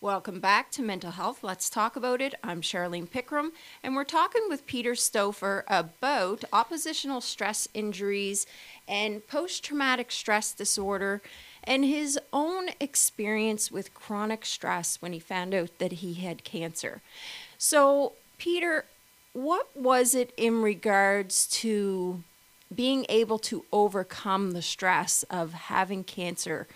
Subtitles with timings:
[0.00, 1.42] Welcome back to Mental Health.
[1.42, 2.32] Let's talk about it.
[2.44, 3.50] I'm Charlene Pickram,
[3.82, 8.46] and we're talking with Peter Stoffer about operational stress injuries
[8.86, 11.20] and post traumatic stress disorder
[11.64, 17.00] and his own experience with chronic stress when he found out that he had cancer.
[17.58, 18.84] So, Peter,
[19.32, 22.22] what was it in regards to
[22.72, 26.68] being able to overcome the stress of having cancer?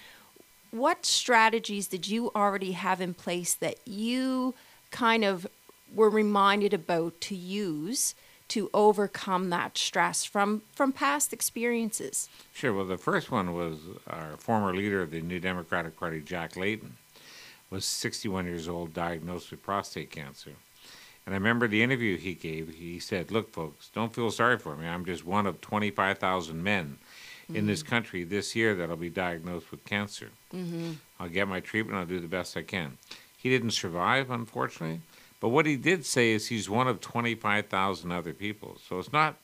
[0.73, 4.55] What strategies did you already have in place that you
[4.91, 5.47] kind of
[5.95, 8.15] were reminded about to use
[8.49, 12.29] to overcome that stress from from past experiences?
[12.53, 12.73] Sure.
[12.73, 16.97] Well, the first one was our former leader of the New Democratic Party, Jack Layton,
[17.71, 20.53] was 61 years old, diagnosed with prostate cancer.
[21.25, 22.75] And I remember the interview he gave.
[22.75, 24.87] He said, "Look, folks, don't feel sorry for me.
[24.87, 26.99] I'm just one of 25,000 men.
[27.55, 30.31] In this country this year that'll be diagnosed with cancer.
[30.55, 30.93] Mm-hmm.
[31.21, 31.99] I'll get my treatment.
[31.99, 32.99] I'll do the best I can.
[33.37, 35.01] He didn't survive, unfortunately.
[35.41, 38.79] But what he did say is he's one of 25,000 other people.
[38.89, 39.37] So it's not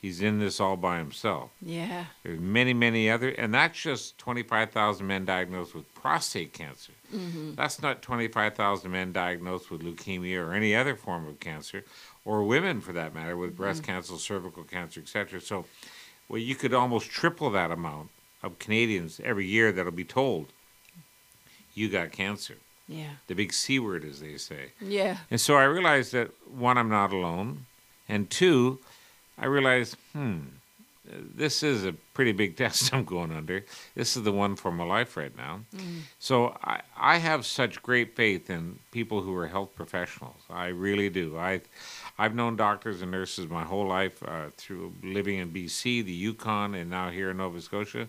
[0.00, 1.50] he's in this all by himself.
[1.60, 2.04] Yeah.
[2.22, 6.92] There's many, many other, and that's just 25,000 men diagnosed with prostate cancer.
[7.14, 7.54] Mm-hmm.
[7.54, 11.84] That's not 25,000 men diagnosed with leukemia or any other form of cancer,
[12.24, 13.92] or women for that matter with breast mm-hmm.
[13.92, 15.40] cancer, cervical cancer, etc.
[15.40, 15.64] So
[16.28, 18.10] well, you could almost triple that amount
[18.42, 20.52] of Canadians every year that'll be told
[21.74, 22.56] you got cancer.
[22.88, 23.10] Yeah.
[23.26, 24.72] The big C word, as they say.
[24.80, 25.18] Yeah.
[25.30, 27.66] And so I realized that one, I'm not alone,
[28.08, 28.78] and two,
[29.36, 30.38] I realized, hmm,
[31.04, 33.64] this is a pretty big test I'm going under.
[33.94, 35.60] This is the one for my life right now.
[35.76, 36.00] Mm.
[36.18, 40.40] So I, I have such great faith in people who are health professionals.
[40.50, 41.38] I really do.
[41.38, 41.60] I
[42.18, 46.74] I've known doctors and nurses my whole life uh, through living in BC, the Yukon,
[46.74, 48.08] and now here in Nova Scotia.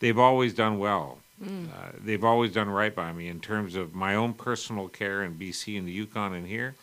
[0.00, 1.18] They've always done well.
[1.42, 1.68] Mm.
[1.68, 5.34] Uh, they've always done right by me in terms of my own personal care in
[5.36, 6.74] BC and the Yukon and here.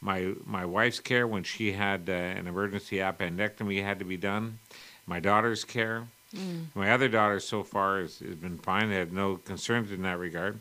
[0.00, 4.58] My my wife's care when she had uh, an emergency appendectomy had to be done.
[5.06, 6.06] My daughter's care.
[6.34, 6.66] Mm.
[6.74, 8.88] My other daughter so far has, has been fine.
[8.88, 10.60] They had no concerns in that regard.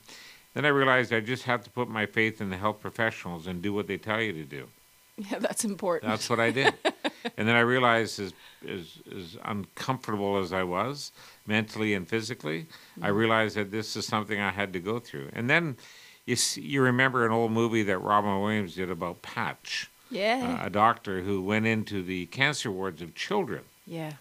[0.53, 3.61] Then I realized I just have to put my faith in the health professionals and
[3.61, 4.67] do what they tell you to do.
[5.19, 6.09] Yeah, that's important.
[6.09, 6.73] That's what I did.
[7.37, 8.33] and then I realized, as,
[8.67, 11.11] as, as uncomfortable as I was,
[11.45, 13.05] mentally and physically, mm-hmm.
[13.05, 15.29] I realized that this is something I had to go through.
[15.33, 15.77] And then
[16.25, 19.89] you see, you remember an old movie that Robin Williams did about Patch.
[20.11, 20.59] Yeah.
[20.61, 23.63] Uh, a doctor who went into the cancer wards of children.
[23.85, 24.13] Yeah.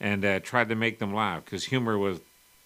[0.00, 2.20] And uh, tried to make them laugh because humor was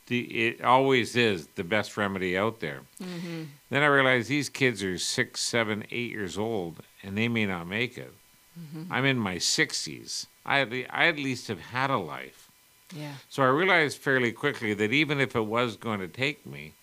[0.07, 2.81] the it always is the best remedy out there.
[3.03, 3.45] Mm-hmm.
[3.73, 7.67] Then I realized these kids are six, seven, eight years old, and they may not
[7.67, 8.13] make it.
[8.61, 8.93] Mm-hmm.
[8.93, 10.27] I'm in my 60s.
[10.45, 12.51] I at, le- I at least have had a life.
[12.95, 13.15] Yeah.
[13.31, 16.75] So I realized fairly quickly that even if it was going to take me,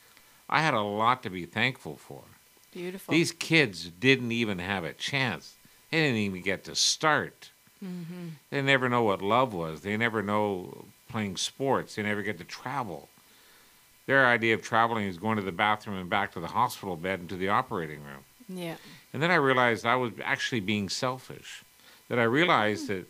[0.50, 2.24] I had a lot to be thankful for.
[2.74, 3.12] Beautiful.
[3.12, 5.58] These kids didn't even have a chance.
[5.92, 7.52] They didn't even get to start.
[7.86, 8.30] Mm-hmm.
[8.50, 9.82] They never know what love was.
[9.82, 11.94] They never know playing sports.
[11.94, 13.10] They never get to travel.
[14.10, 17.20] Their idea of traveling is going to the bathroom and back to the hospital bed
[17.20, 18.24] and to the operating room.
[18.50, 18.74] Yeah.
[19.14, 21.64] And then I realized I was actually being selfish.
[22.08, 23.06] That I realized that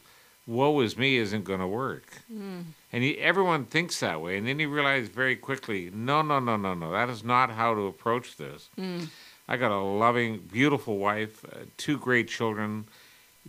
[0.45, 2.03] woe is me isn't going to work.
[2.29, 2.63] Mm.
[2.91, 4.37] And he, everyone thinks that way.
[4.37, 6.91] And then you realize very quickly no, no, no, no, no.
[6.91, 8.67] That is not how to approach this.
[8.77, 9.07] Mm.
[9.47, 12.83] I got a loving, beautiful wife, uh, two great children,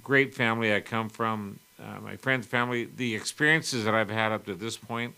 [0.05, 2.85] great family I come from, uh, my friend's family.
[2.85, 5.17] The experiences that I've had up to this point,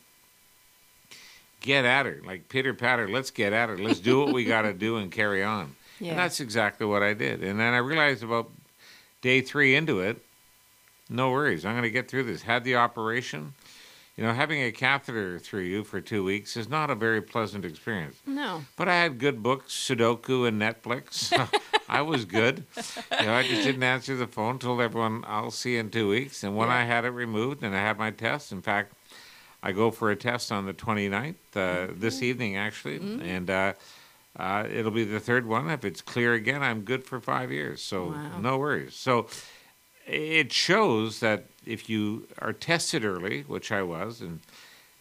[1.62, 2.20] get at her.
[2.24, 3.78] Like pitter patter, let's get at her.
[3.78, 5.74] Let's do what we got to do and carry on.
[6.00, 6.10] Yeah.
[6.10, 7.42] And that's exactly what I did.
[7.42, 8.50] And then I realized about
[9.20, 10.22] day three into it,
[11.08, 11.64] no worries.
[11.64, 12.42] I'm going to get through this.
[12.42, 13.54] Had the operation.
[14.16, 17.64] You know, having a catheter through you for two weeks is not a very pleasant
[17.64, 18.16] experience.
[18.26, 18.62] No.
[18.76, 21.32] But I had good books, Sudoku and Netflix.
[21.88, 22.64] I was good.
[23.18, 26.08] You know, I just didn't answer the phone, told everyone I'll see you in two
[26.08, 26.44] weeks.
[26.44, 26.76] And when yeah.
[26.76, 28.92] I had it removed and I had my test, in fact,
[29.62, 32.00] I go for a test on the 29th, uh, mm-hmm.
[32.00, 32.98] this evening actually.
[32.98, 33.22] Mm-hmm.
[33.22, 33.72] And, uh,
[34.38, 35.68] uh, it'll be the third one.
[35.68, 37.82] If it's clear again, I'm good for five years.
[37.82, 38.38] So wow.
[38.40, 38.94] no worries.
[38.94, 39.26] So
[40.06, 44.40] it shows that if you are tested early, which I was, and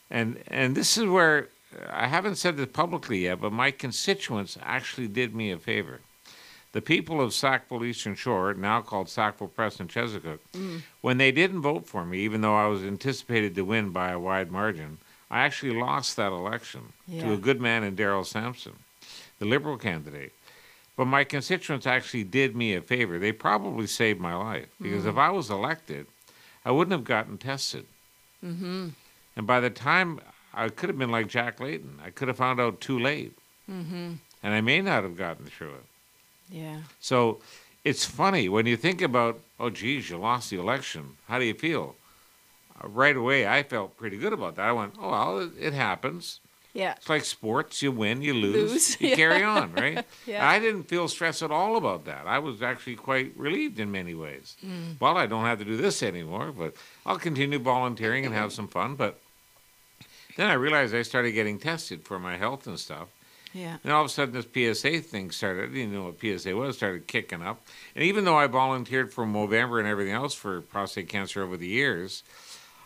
[0.10, 1.48] and and this is where
[1.90, 6.02] I haven't said this publicly yet, but my constituents actually did me a favor.
[6.74, 10.82] The people of Sackville Eastern Shore, now called Sackville Preston Chezzetcook, mm.
[11.02, 14.20] when they didn't vote for me, even though I was anticipated to win by a
[14.20, 14.98] wide margin,
[15.30, 17.24] I actually lost that election yeah.
[17.24, 18.74] to a good man in Darrell Samson
[19.42, 20.32] the Liberal candidate.
[20.96, 23.18] But my constituents actually did me a favor.
[23.18, 25.10] They probably saved my life because mm-hmm.
[25.10, 26.06] if I was elected,
[26.64, 27.86] I wouldn't have gotten tested.
[28.46, 28.90] Mm-hmm.
[29.36, 30.20] And by the time
[30.54, 33.34] I could have been like Jack Layton, I could have found out too late.
[33.70, 34.14] Mm-hmm.
[34.44, 35.86] and I may not have gotten through it.
[36.52, 36.78] Yeah.
[37.00, 37.40] So
[37.84, 41.18] it's funny when you think about, oh, geez, you lost the election.
[41.28, 41.96] How do you feel?
[42.84, 44.66] Uh, right away, I felt pretty good about that.
[44.68, 46.40] I went, oh, well, it, it happens.
[46.74, 46.94] Yeah.
[46.96, 47.82] It's like sports.
[47.82, 49.16] You win, you lose, Lose, you yeah.
[49.16, 50.06] carry on, right?
[50.26, 50.48] Yeah.
[50.48, 52.26] I didn't feel stressed at all about that.
[52.28, 54.56] I was actually quite relieved in many ways.
[54.66, 55.00] Mm.
[55.00, 56.76] Well, I don't have to do this anymore, but
[57.06, 58.96] I'll continue volunteering and have some fun.
[58.96, 59.20] But
[60.38, 63.10] then I realized I started getting tested for my health and stuff.
[63.54, 63.78] Yeah.
[63.84, 64.46] And all of a sudden, this
[64.78, 65.70] PSA thing started.
[65.72, 66.78] I didn't know what PSA was.
[66.78, 67.66] Started kicking up.
[67.96, 71.68] And even though I volunteered for Movember and everything else for prostate cancer over the
[71.68, 72.24] years,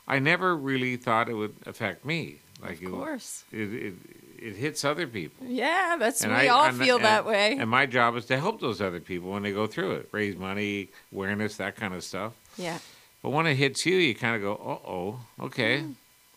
[0.07, 2.37] I never really thought it would affect me.
[2.61, 3.43] Like Of course.
[3.51, 3.93] it, it,
[4.39, 5.45] it hits other people.
[5.45, 7.57] Yeah, that's And we I- all and- feel and- that way.
[7.59, 10.35] And my job is to help those other people when they go through it, raise
[10.37, 12.33] money, awareness, that kind of stuff.
[12.57, 12.79] yeah.
[13.21, 15.83] But when it hits you, you kind of go, "Uh oh, okay,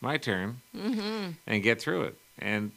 [0.00, 1.32] my turn," Mm-hmm.
[1.46, 2.18] and get through it.
[2.38, 2.72] And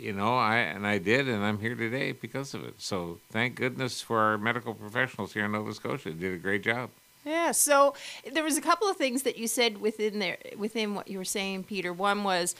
[0.00, 2.74] you know, I and I did, and I'm here today because of it.
[2.78, 6.10] So thank goodness for our medical professionals here in Nova Scotia.
[6.10, 6.90] They did a great job.
[7.24, 7.52] Yeah.
[7.52, 7.94] So
[8.32, 11.24] there was a couple of things that you said within there, within what you were
[11.24, 11.92] saying, Peter.
[11.92, 12.54] One was,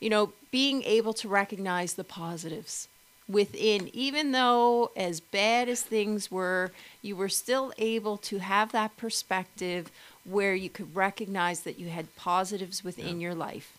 [0.00, 2.88] you know, being able to recognize the positives
[3.28, 8.96] within, even though as bad as things were, you were still able to have that
[8.96, 9.90] perspective
[10.24, 13.78] where you could recognize that you had positives within your life.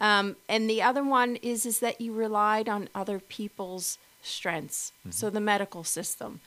[0.00, 5.30] Um, and the other one is is that you relied on other people's strengths, so
[5.30, 6.40] the medical system.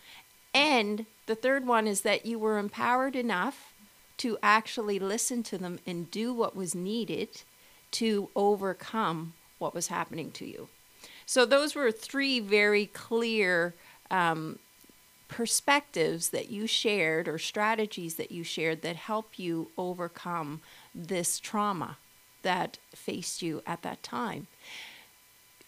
[0.53, 3.73] And the third one is that you were empowered enough
[4.17, 7.43] to actually listen to them and do what was needed
[7.91, 10.67] to overcome what was happening to you.
[11.25, 13.73] So those were three very clear
[14.11, 14.59] um,
[15.27, 20.61] perspectives that you shared or strategies that you shared that help you overcome
[20.93, 21.97] this trauma
[22.43, 24.47] that faced you at that time.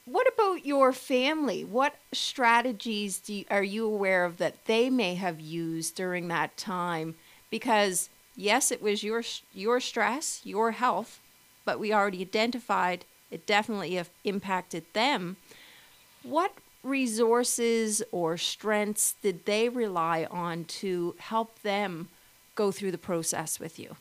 [0.06, 1.63] What about your family?
[1.63, 7.16] What strategies you, are you aware of that they may have used during that time?
[7.50, 9.24] Because yes, it was your
[9.54, 11.19] your stress, your health,
[11.66, 15.38] but we already identified it definitely impacted them.
[16.24, 22.10] What resources or strengths did they rely on to help them
[22.54, 23.98] go through the process with you?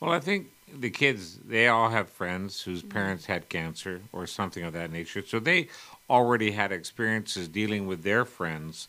[0.00, 0.48] Well, I think
[0.78, 5.24] the kids, they all have friends whose parents had cancer or something of that nature.
[5.26, 5.68] So they
[6.08, 8.88] already had experiences dealing with their friends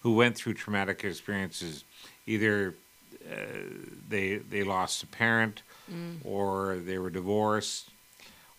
[0.00, 1.84] who went through traumatic experiences.
[2.26, 2.74] Either
[3.30, 3.36] uh,
[4.08, 5.62] they, they lost a parent,
[6.24, 7.90] or they were divorced,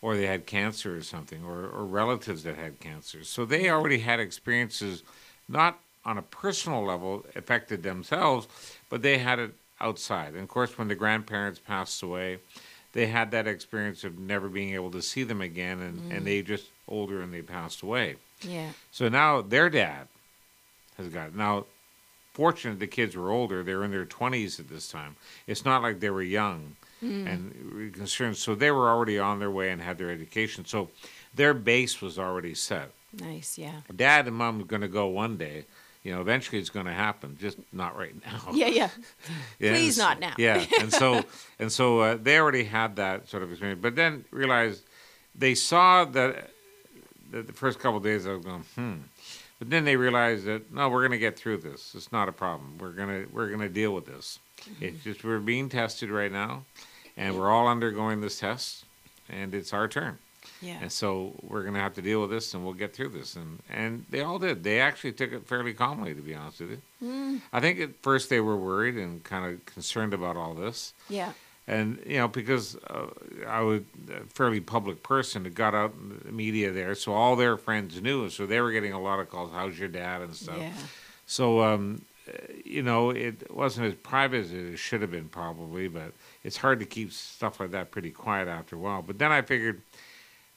[0.02, 3.24] or they had cancer or something, or, or relatives that had cancer.
[3.24, 5.04] So they already had experiences,
[5.48, 8.48] not on a personal level, affected themselves,
[8.90, 10.34] but they had it outside.
[10.34, 12.40] And of course, when the grandparents passed away,
[12.94, 16.26] they had that experience of never being able to see them again, and, and mm.
[16.26, 18.16] they just older and they passed away.
[18.42, 18.70] Yeah.
[18.92, 20.08] So now their dad
[20.98, 21.36] has got it.
[21.36, 21.66] Now,
[22.34, 25.16] fortunate the kids were older; they were in their twenties at this time.
[25.48, 27.28] It's not like they were young mm.
[27.28, 28.38] and concerned.
[28.38, 30.66] So they were already on their way and had their education.
[30.66, 30.90] So
[31.34, 32.92] their base was already set.
[33.20, 33.58] Nice.
[33.58, 33.82] Yeah.
[33.96, 35.66] Dad and mom are going to go one day.
[36.04, 38.42] You know, eventually it's going to happen, just not right now.
[38.54, 38.68] Yeah.
[38.68, 38.90] Yeah.
[39.60, 40.34] Yeah, Please not now.
[40.38, 41.24] Yeah, and so
[41.60, 44.84] and so uh, they already had that sort of experience, but then realized
[45.34, 46.50] they saw that,
[47.32, 48.94] that the first couple of days I was going, hmm,
[49.60, 51.94] but then they realized that no, we're going to get through this.
[51.96, 52.78] It's not a problem.
[52.80, 54.40] We're gonna we're gonna deal with this.
[54.62, 54.84] Mm-hmm.
[54.84, 56.66] It's just we're being tested right now,
[57.16, 58.84] and we're all undergoing this test,
[59.30, 60.18] and it's our turn.
[60.64, 60.78] Yeah.
[60.82, 63.36] And so we're going to have to deal with this, and we'll get through this.
[63.36, 64.64] And and they all did.
[64.64, 66.82] They actually took it fairly calmly, to be honest with you.
[67.04, 67.42] Mm.
[67.52, 71.34] I think at first they were worried and kind of concerned about all this, Yeah.
[71.68, 73.08] and you know because uh,
[73.48, 77.36] I was a fairly public person, it got out in the media there, so all
[77.36, 79.52] their friends knew, so they were getting a lot of calls.
[79.52, 80.58] How's your dad and stuff.
[80.58, 80.72] Yeah.
[81.26, 82.04] So, um,
[82.64, 86.80] you know, it wasn't as private as it should have been, probably, but it's hard
[86.80, 89.02] to keep stuff like that pretty quiet after a while.
[89.02, 89.82] But then I figured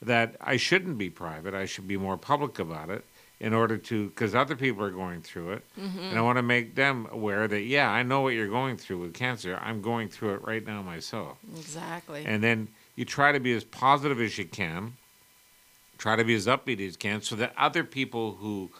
[0.03, 3.05] that I shouldn't be private, I should be more public about it
[3.39, 5.65] in order to, because other people are going through it.
[5.79, 5.99] Mm-hmm.
[5.99, 8.99] And I want to make them aware that, yeah, I know what you're going through
[9.01, 9.59] with cancer.
[9.61, 11.37] I'm going through it right now myself.
[11.57, 12.25] Exactly.
[12.25, 14.95] And then you try to be as positive as you can,
[15.99, 18.71] try to be as upbeat as you can, so that other people who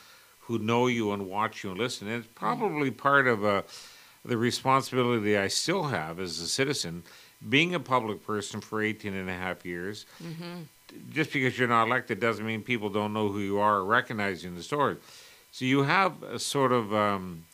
[0.41, 2.39] who know you and watch you and listen, and it's mm-hmm.
[2.39, 3.63] probably part of uh,
[4.25, 7.03] the responsibility I still have as a citizen,
[7.47, 10.07] being a public person for 18 and a half years.
[10.23, 10.63] Mm-hmm.
[11.11, 14.43] Just because you're not elected doesn't mean people don't know who you are or recognize
[14.43, 14.97] you in the story.
[15.53, 17.45] So you have a sort of um,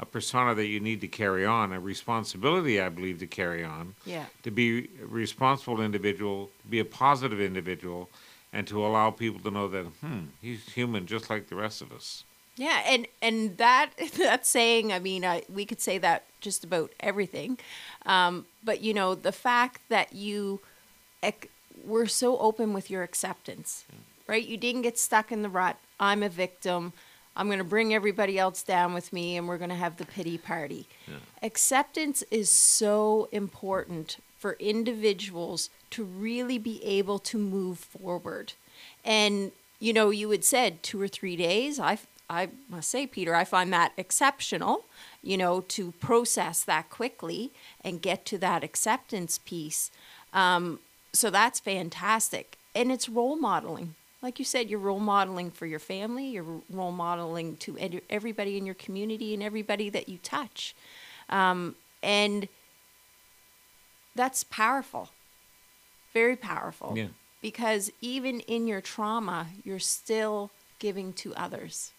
[0.00, 3.94] a persona that you need to carry on, a responsibility, I believe, to carry on
[4.06, 4.24] yeah.
[4.42, 8.08] to be a responsible individual, to be a positive individual,
[8.52, 11.92] and to allow people to know that, hmm, he's human just like the rest of
[11.92, 12.24] us.
[12.56, 16.92] Yeah, and and that that saying, I mean, I, we could say that just about
[17.00, 17.58] everything,
[18.06, 20.60] um, but you know, the fact that you
[21.22, 21.50] ec-
[21.84, 23.84] were so open with your acceptance,
[24.26, 24.46] right?
[24.46, 25.76] You didn't get stuck in the rut.
[25.98, 26.92] I'm a victim.
[27.36, 30.04] I'm going to bring everybody else down with me, and we're going to have the
[30.04, 30.86] pity party.
[31.42, 38.54] Acceptance is so important for individuals to really be able to move forward.
[39.04, 41.80] And you know, you had said two or three days.
[41.80, 44.84] I I must say, Peter, I find that exceptional.
[45.22, 47.50] You know, to process that quickly
[47.82, 49.90] and get to that acceptance piece.
[50.32, 50.78] Um,
[51.12, 53.94] so that's fantastic, and it's role modeling.
[54.22, 56.26] Like you said, you're role modeling for your family.
[56.26, 60.74] You're role modeling to ed- everybody in your community and everybody that you touch,
[61.28, 62.48] um, and
[64.14, 65.08] that's powerful.
[66.12, 66.94] Very powerful.
[66.96, 67.08] Yeah.
[67.40, 71.92] Because even in your trauma, you're still giving to others.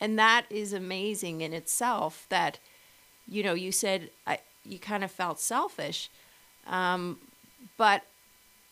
[0.00, 2.58] And that is amazing in itself that,
[3.26, 6.10] you know, you said I, you kind of felt selfish,
[6.66, 7.18] um,
[7.76, 8.02] but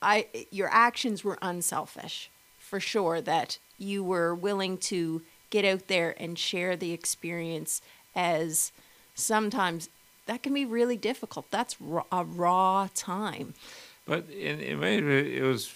[0.02, 6.14] I, your actions were unselfish for sure, that you were willing to get out there
[6.18, 7.82] and share the experience
[8.16, 8.72] as
[9.14, 9.90] sometimes
[10.24, 11.50] that can be really difficult.
[11.50, 13.52] That's raw, a raw time.
[14.06, 15.70] But in, in ways, it was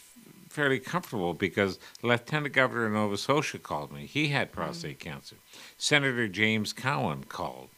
[0.48, 4.06] fairly comfortable because Lieutenant Governor Nova Scotia called me.
[4.06, 5.02] He had prostate mm.
[5.02, 5.36] cancer.
[5.76, 7.68] Senator James Cowan called.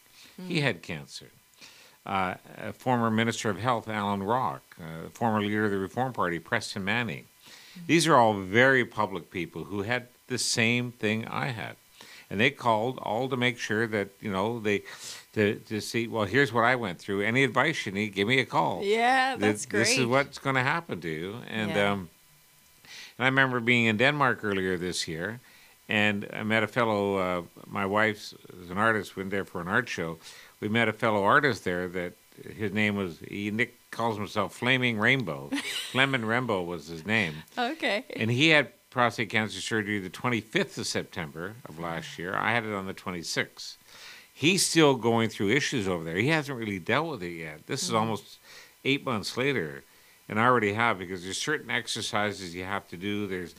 [0.47, 0.61] He mm.
[0.61, 1.27] had cancer.
[2.09, 2.33] Uh,
[2.69, 6.83] a former Minister of Health, Allan Rock, uh, former leader of the Reform Party, Preston
[6.83, 7.25] Manning.
[7.85, 11.75] These are all very public people who had the same thing I had.
[12.31, 14.81] And they called all to make sure that, you know, they
[15.33, 17.21] to, to see, well, here's what I went through.
[17.21, 18.81] Any advice you need, give me a call.
[18.83, 21.35] Yeah, Th- that's This is what's going to happen to you.
[21.47, 21.91] And Yeah.
[21.91, 22.09] um,
[23.17, 25.39] and I remember being in Denmark earlier this year,
[25.87, 27.17] and I met a fellow.
[27.17, 29.17] Uh, my wife's is an artist.
[29.17, 30.17] Went there for an art show.
[30.59, 32.13] We met a fellow artist there that
[32.55, 35.49] his name was he Nick calls himself Flaming Rainbow.
[35.91, 38.05] Fleming Rainbow was his name, Okay.
[38.15, 42.35] and he had prostate cancer surgery the 25th of September of last year.
[42.35, 43.77] I had it on the 26th.
[44.33, 46.15] He's still going through issues over there.
[46.15, 47.67] He hasn't really dealt with it yet.
[47.67, 47.97] This is mm-hmm.
[47.97, 48.39] almost
[48.85, 49.83] eight months later,
[50.27, 53.27] and I already have because there's certain exercises you have to do.
[53.27, 53.53] There's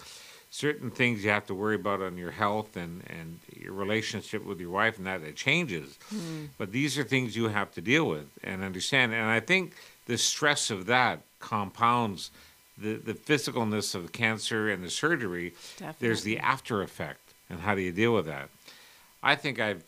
[0.50, 4.60] certain things you have to worry about on your health and, and your relationship with
[4.60, 5.96] your wife and that it changes.
[6.08, 6.46] Hmm.
[6.58, 9.14] But these are things you have to deal with and understand.
[9.14, 9.74] And I think
[10.06, 12.30] the stress of that compounds
[12.76, 15.54] the, the physicalness of the cancer and the surgery.
[16.00, 17.20] There's the after effect.
[17.48, 18.48] And how do you deal with that?
[19.22, 19.84] I think I've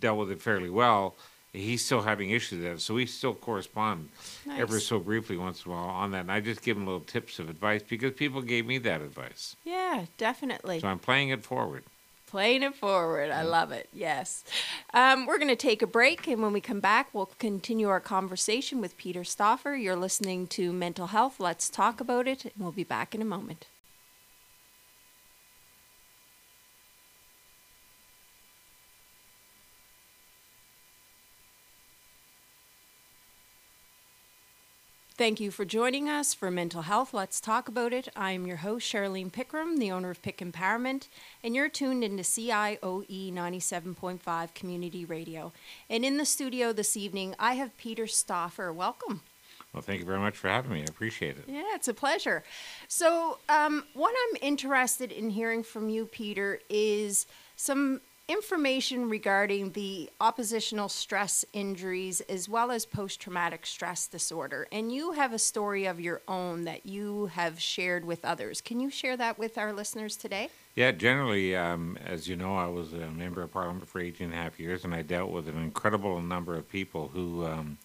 [0.00, 1.14] dealt with it fairly well.
[1.52, 4.10] He's still having issues with that, so we still correspond
[4.56, 6.20] ever so briefly once in a while on that.
[6.20, 9.56] And I just give him little tips of advice because people gave me that advice.
[9.64, 10.78] Yeah, definitely.
[10.78, 11.82] So I'm playing it forward.
[12.28, 13.32] Playing it forward.
[13.32, 13.88] I love it.
[13.92, 14.44] Yes.
[14.94, 17.98] Um, we're going to take a break, and when we come back, we'll continue our
[17.98, 19.74] conversation with Peter Stoffer.
[19.74, 21.40] You're listening to Mental Health.
[21.40, 23.66] Let's talk about it, and we'll be back in a moment.
[35.20, 37.12] Thank you for joining us for Mental Health.
[37.12, 38.08] Let's talk about it.
[38.16, 41.08] I'm your host, Charlene Pickram, the owner of Pick Empowerment,
[41.44, 45.52] and you're tuned into CIOE 97.5 Community Radio.
[45.90, 48.74] And in the studio this evening, I have Peter Stoffer.
[48.74, 49.20] Welcome.
[49.74, 50.80] Well, thank you very much for having me.
[50.80, 51.44] I appreciate it.
[51.46, 52.42] Yeah, it's a pleasure.
[52.88, 60.08] So, um, what I'm interested in hearing from you, Peter, is some information regarding the
[60.20, 64.68] oppositional stress injuries as well as post traumatic stress disorder.
[64.70, 68.60] And you have a story of your own that you have shared with others.
[68.60, 70.48] Can you share that with our listeners today?
[70.76, 74.34] Yeah, generally, um, as you know, I was a member of parliament for 18 and
[74.34, 77.78] a half years, and I dealt with an incredible number of people who, um,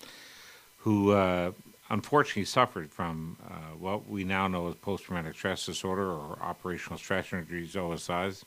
[0.78, 1.54] who uh,
[1.90, 7.34] unfortunately suffered from uh, what we now know as post-traumatic stress disorder or operational stress
[7.34, 8.44] injuries, OSIs.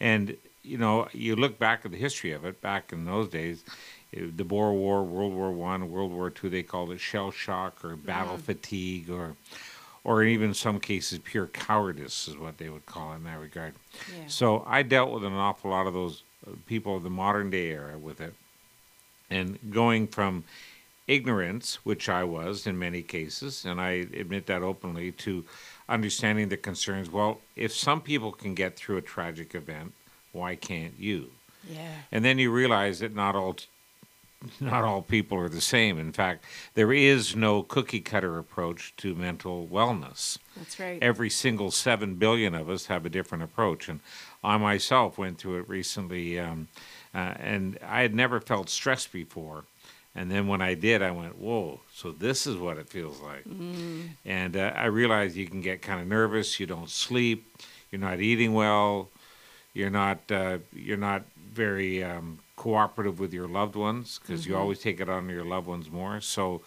[0.00, 3.64] And, you know, you look back at the history of it, back in those days,
[4.12, 7.96] the Boer War, World War One, World War Two, they called it shell shock or
[7.96, 9.36] battle fatigue or
[10.04, 13.38] or even in some cases pure cowardice is what they would call it in that
[13.38, 13.74] regard.
[14.16, 14.24] Yeah.
[14.28, 17.70] So I dealt with an awful lot of those uh, people of the modern day
[17.70, 18.32] era with it,
[19.28, 20.44] and going from
[21.06, 25.44] ignorance, which I was in many cases, and I admit that openly, to
[25.88, 27.10] understanding the concerns.
[27.10, 29.92] Well, if some people can get through a tragic event,
[30.32, 31.30] why can't you?
[31.68, 31.92] Yeah.
[32.12, 33.66] And then you realize that not all t-
[34.60, 35.98] not all people are the same.
[35.98, 36.44] In fact,
[36.74, 40.38] there is no cookie cutter approach to mental wellness.
[40.56, 41.02] That's right.
[41.02, 44.00] Every single seven billion of us have a different approach, and
[44.42, 46.68] I myself went through it recently, um,
[47.14, 49.64] uh, and I had never felt stressed before.
[50.14, 51.80] And then when I did, I went, "Whoa!
[51.94, 54.10] So this is what it feels like." Mm.
[54.24, 56.58] And uh, I realized you can get kind of nervous.
[56.58, 57.44] You don't sleep.
[57.90, 59.10] You're not eating well.
[59.74, 60.18] You're not.
[60.30, 61.22] Uh, you're not
[61.52, 65.66] very um, cooperative with your loved ones because you always take it on your loved
[65.66, 66.20] ones more.
[66.20, 66.62] So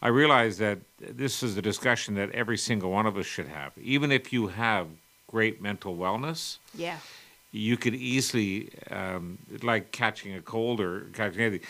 [0.00, 3.72] I realize that this is a discussion that every single one of us should have.
[3.80, 4.86] Even if you have
[5.26, 6.98] great mental wellness, yeah.
[7.52, 11.66] you could easily, um, like catching a cold or catching anything,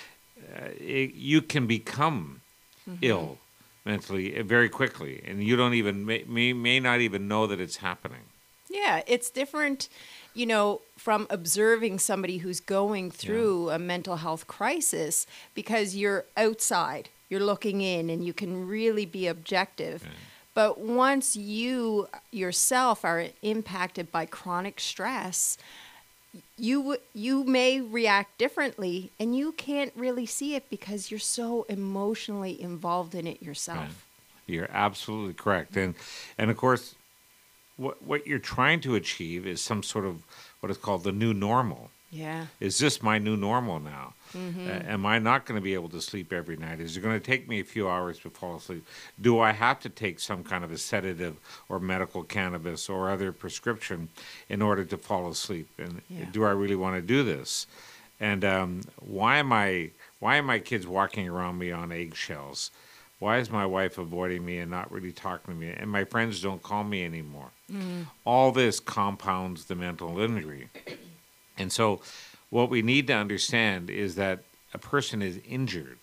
[0.54, 2.40] uh, it, you can become
[3.02, 3.38] ill
[3.84, 7.60] mentally uh, very quickly, and you don't even may, may may not even know that
[7.60, 8.20] it's happening.
[8.70, 9.88] Yeah, it's different,
[10.38, 17.08] you know, from observing somebody who's going through a mental health crisis because you're outside,
[17.28, 20.06] you're looking in, and you can really be objective.
[20.54, 25.58] But once you yourself are impacted by chronic stress,
[26.56, 32.60] you you may react differently and you can't really see it because you're so emotionally
[32.62, 33.78] involved in it yourself.
[33.78, 33.90] Right.
[34.46, 35.96] You're absolutely correct, and
[36.38, 36.94] and of course,
[37.78, 40.22] what what you're trying to achieve is some sort of
[40.60, 41.90] what is called the new normal.
[42.10, 42.46] Yeah.
[42.58, 44.14] Is this my new normal now?
[44.34, 46.80] Uh, am I not going to be able to sleep every night?
[46.80, 48.84] Is it going to take me a few hours to fall asleep?
[49.20, 51.36] Do I have to take some kind of a sedative
[51.68, 54.08] or medical cannabis or other prescription
[54.48, 55.68] in order to fall asleep?
[55.78, 56.26] And Yeah.
[56.32, 57.66] do I really want to do this?
[58.20, 59.90] And um, why am I?
[60.18, 62.70] Why are my kids walking around me on eggshells?
[63.18, 65.74] Why is my wife avoiding me and not really talking to me?
[65.76, 67.50] And my friends don't call me anymore.
[67.70, 68.02] Mm-hmm.
[68.24, 70.68] All this compounds the mental injury.
[71.56, 72.00] And so,
[72.50, 74.40] what we need to understand is that
[74.72, 75.98] a person is injured.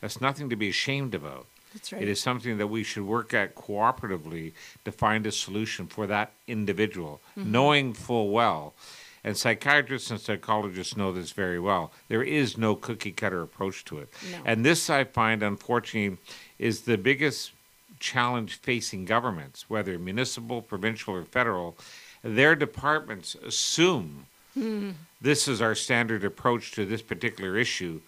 [0.00, 1.46] That's nothing to be ashamed about.
[1.72, 2.02] That's right.
[2.02, 4.52] It is something that we should work at cooperatively
[4.84, 7.52] to find a solution for that individual, mm-hmm.
[7.52, 8.74] knowing full well.
[9.22, 11.92] And psychiatrists and psychologists know this very well.
[12.08, 14.08] There is no cookie cutter approach to it.
[14.32, 14.38] No.
[14.46, 16.18] And this, I find, unfortunately,
[16.58, 17.52] is the biggest
[17.98, 21.76] challenge facing governments, whether municipal, provincial, or federal.
[22.22, 24.90] Their departments assume hmm.
[25.20, 28.00] this is our standard approach to this particular issue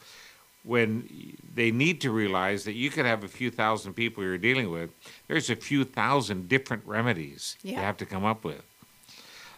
[0.64, 4.70] when they need to realize that you could have a few thousand people you're dealing
[4.70, 4.90] with.
[5.28, 8.62] There's a few thousand different remedies you have to come up with.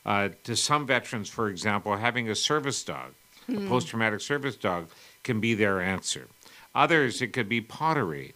[0.06, 3.12] Uh, to some veterans, for example, having a service dog,
[3.48, 4.88] a post traumatic service dog,
[5.22, 6.28] can be their answer.
[6.74, 8.34] Others, it could be pottery.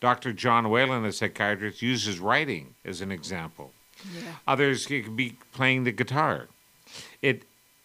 [0.00, 0.32] Dr.
[0.32, 3.72] John Whalen, a psychiatrist, uses writing as an example.
[4.14, 4.32] yeah.
[4.46, 6.48] Others, it could be playing the guitar.
[7.22, 7.44] It,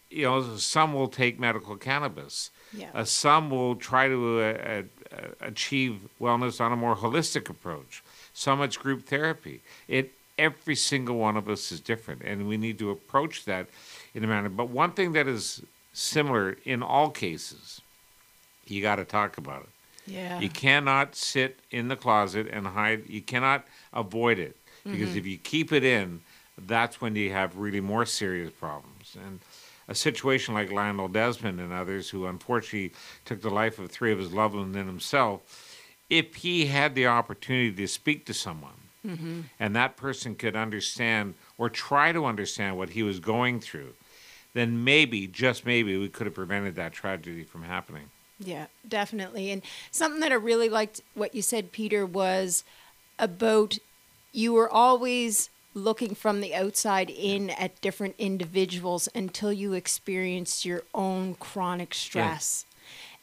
[0.10, 2.52] you know, some will take medical cannabis.
[2.74, 2.90] Yeah.
[2.94, 4.82] Uh, some will try to uh, uh,
[5.16, 8.02] uh, achieve wellness on a more holistic approach.
[8.34, 9.62] Some it's group therapy.
[9.88, 13.68] It every single one of us is different, and we need to approach that
[14.14, 14.50] in a manner.
[14.50, 15.62] But one thing that is
[15.94, 17.82] similar in all cases,
[18.68, 19.70] you got to talk about it.
[20.08, 20.40] Yeah.
[20.40, 23.10] You cannot sit in the closet and hide.
[23.10, 25.18] You cannot avoid it because mm-hmm.
[25.18, 26.22] if you keep it in,
[26.68, 29.18] that's when you have really more serious problems.
[29.26, 29.40] And
[29.88, 32.94] a situation like Lionel Desmond and others, who unfortunately
[33.24, 35.42] took the life of three of his loved ones and himself,
[36.10, 39.42] if he had the opportunity to speak to someone Mm-hmm.
[39.60, 43.94] and that person could understand or try to understand what he was going through,
[44.54, 48.10] then maybe, just maybe, we could have prevented that tragedy from happening.
[48.40, 49.52] Yeah, definitely.
[49.52, 52.64] And something that I really liked what you said, Peter, was
[53.20, 53.78] about
[54.34, 60.84] you were always looking from the outside in at different individuals until you experienced your
[60.94, 62.66] own chronic stress.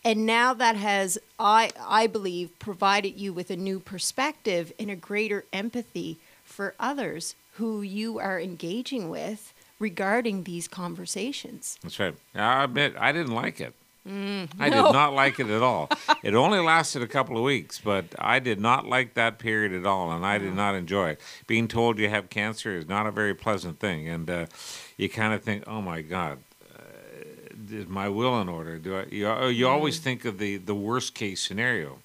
[0.05, 4.97] And now that has, I, I believe, provided you with a new perspective and a
[4.97, 11.79] greater empathy for others who you are engaging with regarding these conversations.
[11.83, 12.15] That's right.
[12.35, 13.75] I admit I didn't like it.
[14.05, 14.87] I no.
[14.87, 15.89] did not like it at all.
[16.25, 19.87] it only lasted a couple of weeks, but I did not like that period at
[19.87, 21.21] all, and I did not enjoy it.
[21.47, 24.47] Being told you have cancer is not a very pleasant thing, and uh,
[24.97, 26.41] you kind of think, "Oh my God,
[27.73, 29.05] is my will in order?" Do I?
[29.11, 31.99] You, uh, you always think of the the worst case scenario,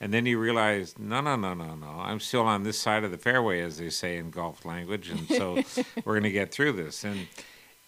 [0.00, 1.88] and then you realize, no, no, no, no, no.
[2.00, 5.28] I'm still on this side of the fairway, as they say in golf language, and
[5.28, 5.62] so
[6.04, 7.04] we're going to get through this.
[7.04, 7.28] And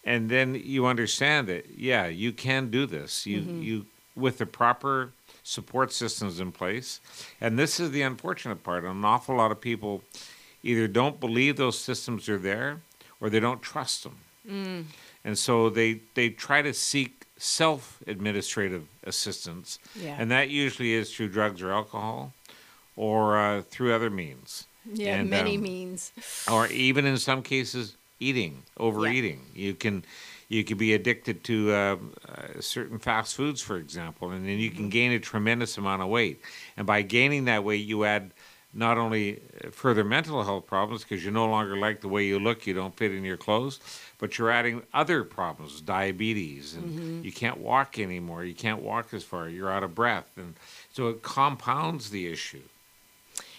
[0.05, 3.27] and then you understand that, yeah, you can do this.
[3.27, 3.87] You you
[4.17, 5.12] with the proper
[5.43, 7.01] support systems in place.
[7.40, 8.85] And this is the unfortunate part.
[8.85, 10.03] An awful lot of people
[10.62, 12.81] either don't believe those systems are there,
[13.21, 14.88] or they don't trust them.
[15.25, 19.79] And so they they try to seek self administrative assistance.
[19.95, 20.17] Yeah.
[20.19, 22.33] And that usually is through drugs or alcohol
[22.97, 24.67] or uh, through other means.
[24.93, 26.13] Yeah, And, many um, means.
[26.51, 30.05] or even in some cases eating overeating you can
[30.49, 31.97] you can be addicted to uh,
[32.29, 36.09] uh, certain fast foods for example and then you can gain a tremendous amount of
[36.09, 36.41] weight
[36.77, 38.31] and by gaining that weight you add
[38.75, 42.39] not only uh, further mental health problems because you no longer like the way you
[42.39, 43.81] look you don't fit in your clothes
[44.19, 49.23] but you're adding other problems diabetes and you can't walk anymore you can't walk as
[49.23, 50.55] far you're out of breath and
[50.95, 52.63] so it compounds the issue.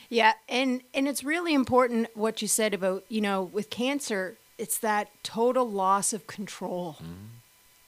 [0.10, 4.78] Yeah, and and it's really important what you said about you know with cancer, it's
[4.78, 6.98] that total loss of control,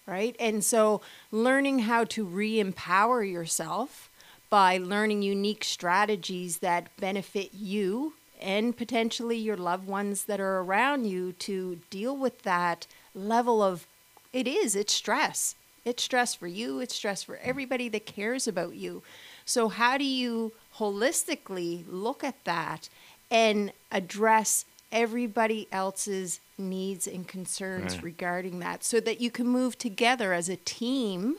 [0.06, 0.36] right?
[0.40, 4.07] And so learning how to re-empower yourself
[4.50, 11.06] by learning unique strategies that benefit you and potentially your loved ones that are around
[11.06, 13.88] you to deal with that level of
[14.32, 18.76] it is it's stress it's stress for you it's stress for everybody that cares about
[18.76, 19.02] you
[19.46, 22.90] so how do you holistically look at that
[23.32, 28.04] and address everybody else's needs and concerns Right.
[28.04, 31.38] regarding that so that you can move together as a team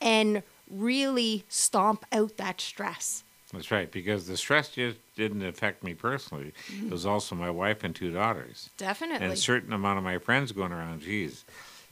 [0.00, 5.94] and really stomp out that stress That's right, because the stress just didn't affect me
[5.94, 6.52] personally.
[6.84, 8.70] It was also my wife and two daughters.
[8.76, 11.44] definitely And a certain amount of my friends going around, geez,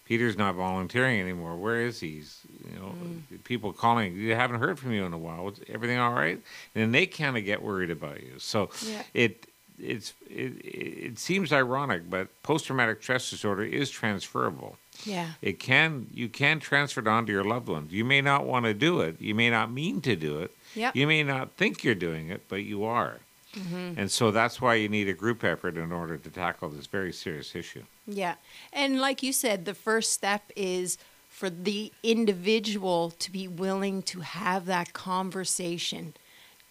[0.04, 1.56] Peter's not volunteering anymore.
[1.56, 2.16] Where is he?
[2.16, 2.94] He's, You know,
[3.32, 3.44] mm.
[3.44, 5.48] people calling, you haven't heard from you in a while.
[5.48, 6.38] Is everything all right?
[6.74, 8.34] And then they kind of get worried about you.
[8.38, 9.02] So Yeah.
[9.14, 9.46] it
[9.78, 14.76] it's it, it seems ironic, but post traumatic stress disorder is transferable.
[15.04, 17.92] Yeah It can you can transfer it onto your loved ones.
[17.92, 19.20] You may not want to do it.
[19.20, 20.54] You may not mean to do it.
[20.74, 20.96] Yep.
[20.96, 23.18] You may not think you're doing it, but you are.
[23.54, 23.98] Mm-hmm.
[23.98, 27.12] And so that's why you need a group effort in order to tackle this very
[27.12, 27.85] serious issue.
[28.07, 28.35] Yeah.
[28.72, 34.20] And like you said, the first step is for the individual to be willing to
[34.20, 36.14] have that conversation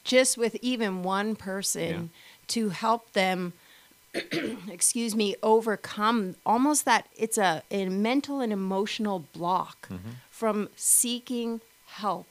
[0.03, 2.09] just with even one person
[2.47, 3.53] to help them
[4.69, 10.11] excuse me overcome almost that it's a, a mental and emotional block mm-hmm.
[10.29, 12.27] from seeking help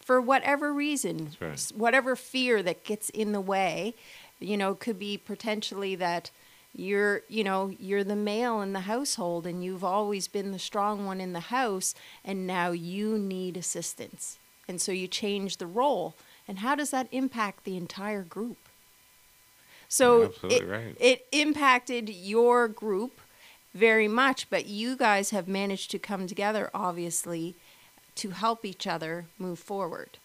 [0.00, 1.72] for whatever reason right.
[1.74, 3.94] whatever fear that gets in the way.
[4.40, 6.30] You know could be potentially that
[6.74, 11.06] you're you know you're the male in the household and you've always been the strong
[11.06, 14.38] one in the house and now you need assistance.
[14.66, 16.14] And so you change the role.
[16.48, 18.58] And how does that impact the entire group
[19.88, 20.96] so it, right.
[20.98, 23.20] it impacted your group
[23.74, 27.54] very much but you guys have managed to come together obviously
[28.14, 30.18] to help each other move forward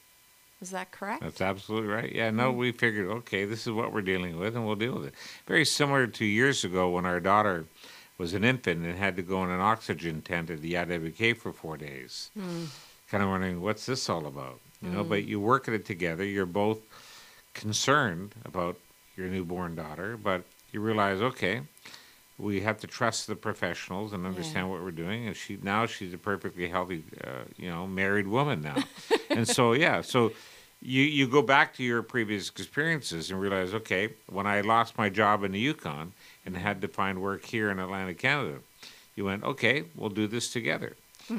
[0.61, 2.11] is that correct That's absolutely right.
[2.11, 2.57] Yeah, no, hmm.
[2.57, 5.13] we figured, okay, this is what we're dealing with, and we'll deal with it.
[5.47, 7.65] Very similar to years ago when our daughter
[8.17, 11.53] was an infant and had to go in an oxygen tent at the IWK for
[11.53, 12.29] four days.
[12.37, 12.65] Hmm.
[13.09, 14.59] Kind of wondering, what's this all about?
[14.81, 15.29] You know, but hmm.
[15.29, 16.23] you work at it together.
[16.23, 16.79] You're both
[17.53, 18.77] concerned about
[19.19, 21.62] your newborn daughter, but you realize, okay,
[22.38, 25.27] we have to trust the professionals and understand what we're doing.
[25.27, 28.77] And she now she's a perfectly healthy, uh, you know, married woman now.
[29.29, 30.32] and so yeah, so
[30.82, 35.10] you you go back to your previous experiences and realize, okay, when I lost my
[35.10, 36.13] job in the Yukon
[36.45, 38.60] and had to find work here in Atlantic Canada,
[39.15, 40.95] you went, okay, we'll do this together.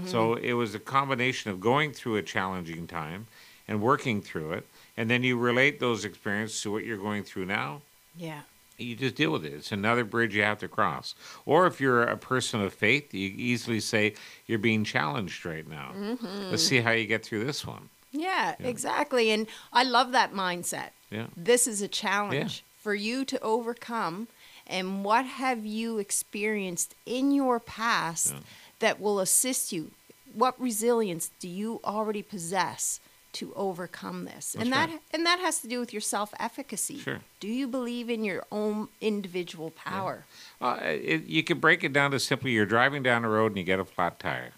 [0.07, 3.27] So it was a combination of going through a challenging time
[3.67, 7.45] and working through it, and then you relate those experiences to what you're going through
[7.45, 7.81] now
[8.17, 8.43] yeah
[8.81, 9.53] you just deal with it.
[9.53, 11.15] It's another bridge you have to cross.
[11.47, 14.15] Or if you're a person of faith, you easily say
[14.47, 15.93] you're being challenged right now.
[15.95, 16.51] Mm-hmm.
[16.51, 17.89] Let's see how you get through this one.
[18.13, 19.31] Yeah, exactly.
[19.31, 20.91] And I love that mindset.
[21.11, 21.27] Yeah.
[21.37, 24.29] This is a challenge for you to overcome.
[24.67, 28.41] And what have you experienced in your past Yeah.
[28.81, 29.93] that will assist you?
[30.33, 33.01] What resilience do you already possess
[33.35, 34.57] to overcome this?
[34.59, 35.01] and that right.
[35.13, 36.99] and that has to do with your self-efficacy.
[36.99, 37.21] Sure.
[37.39, 40.25] Do you believe in your own individual power?
[40.61, 43.59] Well, it, you can break it down to simply you're driving down the road and
[43.59, 44.53] you get a flat tire.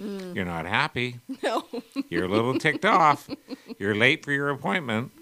[0.00, 0.34] Mm.
[0.34, 1.20] You're not happy.
[1.42, 1.64] No.
[2.08, 3.28] You're a little ticked off.
[3.78, 5.12] You're late for your appointment,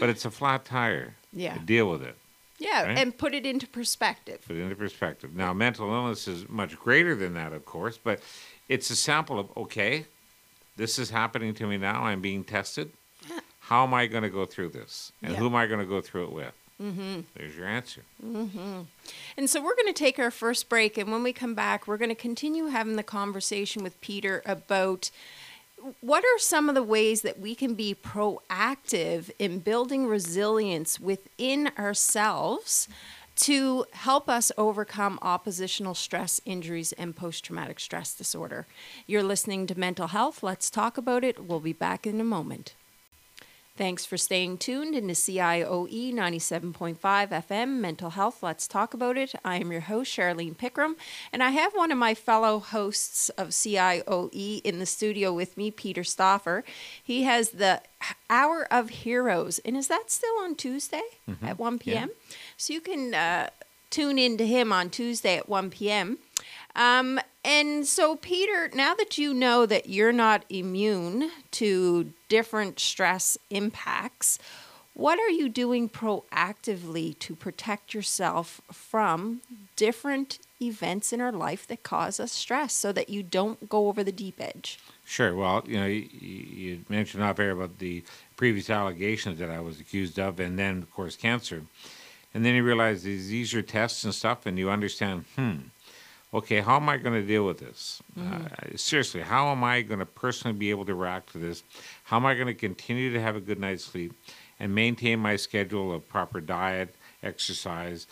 [0.00, 1.14] but it's a flat tire.
[1.32, 1.58] Yeah.
[1.64, 2.16] Deal with it.
[2.58, 2.98] yeah, Right.
[2.98, 4.40] and put it into perspective.
[4.46, 5.34] put it into perspective.
[5.36, 8.20] Now, mental illness is much greater than that, of course, but
[8.68, 10.06] it's a sample of okay,
[10.76, 12.04] this is happening to me now.
[12.04, 12.90] I'm being tested.
[13.60, 15.10] How am I going to go through this?
[15.22, 15.38] And Yeah.
[15.38, 16.52] who am I going to go through it with?
[16.80, 17.20] Mm-hmm.
[17.34, 18.02] There's your answer.
[18.22, 20.96] And so we're going to take our first break.
[20.98, 25.10] And when we come back, we're going to continue having the conversation with Peter about
[26.00, 31.70] what are some of the ways that we can be proactive in building resilience within
[31.78, 32.88] ourselves
[33.36, 38.66] to help us overcome operational stress injuries and post traumatic stress disorder.
[39.06, 40.42] You're listening to Mental Health.
[40.42, 41.44] Let's talk about it.
[41.44, 42.74] We'll be back in a moment.
[43.76, 48.42] Thanks for staying tuned into CIOE 97.5 FM Mental Health.
[48.42, 49.34] Let's talk about it.
[49.44, 50.94] I am your host, Charlene Pickram,
[51.30, 55.70] and I have one of my fellow hosts of CIOE in the studio with me,
[55.70, 56.62] Peter Stoffer.
[57.02, 57.82] He has the
[58.30, 61.44] Hour of Heroes, and is that still on Tuesday Mm-hmm.
[61.46, 62.10] at 1 p.m.?
[62.56, 63.50] So you can uh,
[63.90, 66.16] tune in to him on Tuesday at 1 p.m.
[66.76, 73.38] Um, and so, Peter, now that you know that you're not immune to different stress
[73.50, 74.38] impacts,
[74.92, 79.40] what are you doing proactively to protect yourself from
[79.74, 84.04] different events in our life that cause us stress so that you don't go over
[84.04, 84.78] the deep edge?
[85.04, 85.34] Sure.
[85.34, 88.04] Well, you know, you, you mentioned off air about the
[88.36, 91.62] previous allegations that I was accused of, and then, of course, cancer.
[92.34, 95.56] And then you realize these, these are tests and stuff, and you understand, hmm,
[96.36, 98.02] okay, how am I going to deal with this?
[98.20, 101.62] Uh, seriously, how am I going to personally be able to react to this?
[102.04, 104.12] How am I going to continue to have a good night's sleep
[104.60, 108.06] and maintain my schedule of proper diet, exercise,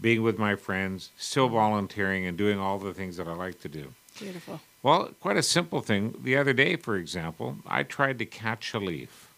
[0.00, 3.68] being with my friends, still volunteering, and doing all the things that I like to
[3.68, 3.94] do?
[4.18, 4.60] Beautiful.
[4.82, 6.14] Well, quite a simple thing.
[6.22, 9.29] The other day, for example, I tried to catch a leaf.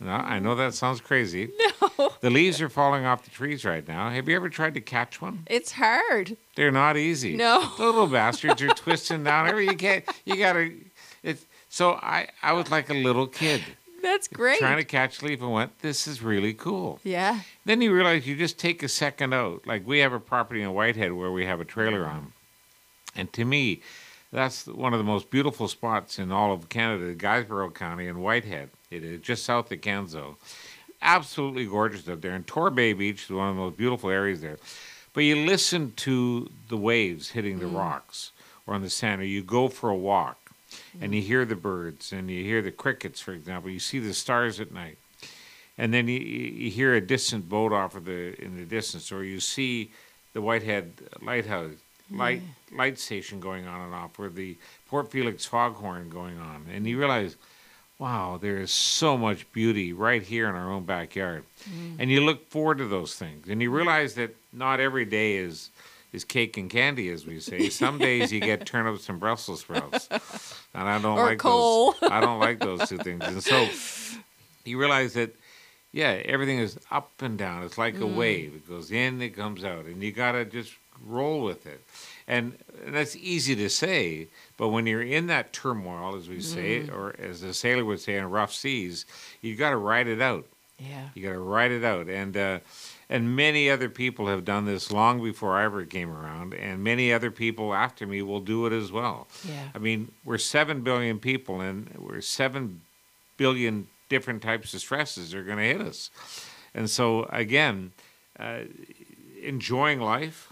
[0.00, 1.50] Now, I know that sounds crazy.
[1.96, 4.10] No, The leaves are falling off the trees right now.
[4.10, 5.44] Have you ever tried to catch one?
[5.46, 6.36] it's hard.
[6.56, 7.36] They're not easy.
[7.36, 7.72] No.
[7.76, 10.72] The little bastards are twisting down every you can't you gotta
[11.22, 13.62] it's so I, I was like a little kid
[14.02, 14.58] That's great.
[14.58, 16.98] trying to catch a leaf and went, This is really cool.
[17.04, 17.40] yeah.
[17.64, 19.66] Then you realize you just take a second out.
[19.66, 22.32] Like we have a property in Whitehead where we have a trailer on.
[23.16, 23.82] And to me,
[24.32, 28.70] that's one of the most beautiful spots in all of Canada, Guysborough County and Whitehead.
[28.90, 30.36] It is just south of Canso.
[31.00, 32.32] Absolutely gorgeous up there.
[32.32, 34.58] And Torbay Beach is one of the most beautiful areas there.
[35.14, 37.76] But you listen to the waves hitting the mm.
[37.76, 38.32] rocks
[38.66, 40.38] or on the sand, or you go for a walk
[41.00, 41.26] and you mm.
[41.26, 43.70] hear the birds and you hear the crickets, for example.
[43.70, 44.98] You see the stars at night
[45.78, 49.22] and then you, you hear a distant boat off of the in the distance, or
[49.24, 49.92] you see
[50.32, 51.76] the Whitehead lighthouse
[52.10, 52.42] light
[52.72, 54.56] light station going on and off, or the
[54.88, 57.36] Port Felix foghorn going on, and you realize,
[57.98, 61.96] wow, there is so much beauty right here in our own backyard, mm.
[61.98, 65.70] and you look forward to those things, and you realize that not every day is
[66.12, 67.68] is cake and candy, as we say.
[67.70, 70.08] Some days you get turnips and Brussels sprouts,
[70.74, 71.92] and I don't Or like coal.
[72.00, 72.10] those.
[72.10, 73.68] I don't like those two things, and so
[74.64, 75.34] you realize that
[75.92, 77.64] yeah, everything is up and down.
[77.64, 78.14] It's like a mm.
[78.14, 78.54] wave.
[78.54, 80.72] It goes in, it comes out, and you gotta just
[81.06, 81.84] roll with it.
[82.26, 86.88] And, and that's easy to say, but when you're in that turmoil, as we say,
[86.88, 89.06] or as a sailor would say, in rough seas,
[89.40, 90.46] you've got to ride it out.
[90.78, 91.08] Yeah.
[91.14, 92.60] You got to ride it out, and uh,
[93.10, 97.12] and many other people have done this long before I ever came around, and many
[97.12, 99.26] other people after me will do it as well.
[99.44, 99.70] Yeah.
[99.74, 102.82] I mean, we're seven billion people, and we're seven
[103.36, 106.10] billion different types of stresses are going to hit us.
[106.74, 107.92] And so, again,
[108.38, 108.60] uh,
[109.42, 110.47] enjoying life,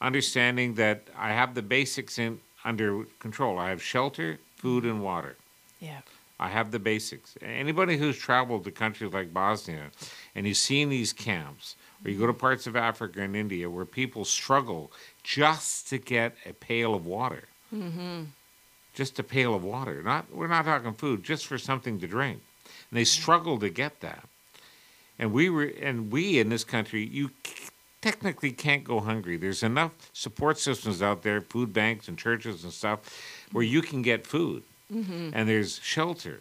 [0.00, 3.58] understanding that I have the basics in under control.
[3.58, 5.36] I have shelter, food, and water.
[5.80, 6.00] Yeah.
[6.40, 7.36] I have the basics.
[7.42, 9.90] Anybody who's traveled to countries like Bosnia
[10.34, 13.84] and you've seen these camps, or you go to parts of Africa and India where
[13.84, 14.92] people struggle
[15.24, 17.44] just to get a pail of water.
[17.74, 18.24] Mm-hmm.
[18.94, 20.02] Just a pail of water.
[20.02, 22.40] Not we're not talking food, just for something to drink.
[22.90, 24.24] And they struggle to get that.
[25.18, 27.30] And we were, and we in this country, you
[28.00, 29.36] technically can't go hungry.
[29.36, 33.00] There's enough support systems out there, food banks and churches and stuff,
[33.52, 36.40] where you can get food, and there's shelter,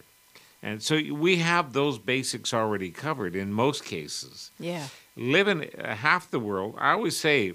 [0.64, 4.52] and so we have those basics already covered in most cases.
[4.60, 4.88] Yeah.
[5.16, 6.76] Live in uh, half the world.
[6.78, 7.54] I always say,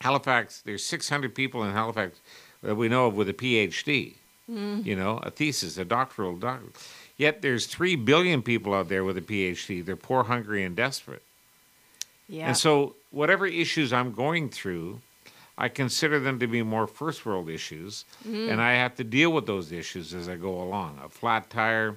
[0.00, 0.62] Halifax.
[0.62, 2.20] There's 600 people in Halifax
[2.62, 4.14] that we know of with a PhD.
[4.84, 6.66] You know, a thesis, a doctoral doctor.
[7.16, 9.82] Yet there's three billion people out there with a PhD.
[9.84, 11.22] They're poor, hungry, and desperate.
[12.28, 12.48] Yeah.
[12.48, 15.00] And so, whatever issues I'm going through,
[15.56, 19.46] I consider them to be more first world issues, and I have to deal with
[19.46, 20.98] those issues as I go along.
[21.04, 21.96] A flat tire,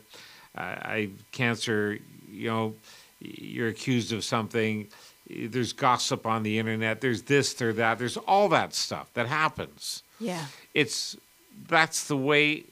[0.57, 1.97] uh, I cancer,
[2.31, 2.73] you know,
[3.21, 4.87] you're accused of something.
[5.29, 7.01] There's gossip on the internet.
[7.01, 7.97] There's this, there's that.
[7.97, 10.03] There's all that stuff that happens.
[10.19, 10.45] yeah.
[10.73, 11.17] It's
[11.69, 12.65] that's the way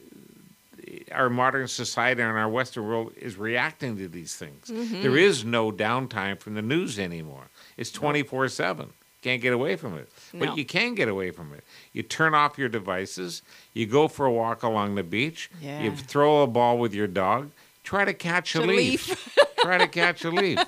[1.12, 4.68] our modern society and our Western world is reacting to these things.
[4.68, 5.02] Mm-hmm.
[5.02, 7.46] There is no downtime from the news anymore.
[7.78, 8.92] It's 24 7.
[9.22, 10.10] Can't get away from it.
[10.34, 10.46] No.
[10.46, 11.64] But you can get away from it.
[11.94, 13.42] You turn off your devices,
[13.74, 15.82] you go for a walk along the beach, yeah.
[15.82, 17.52] you throw a ball with your dog,
[17.86, 19.38] try to catch a, A leaf.
[19.60, 20.60] try to catch a leaf.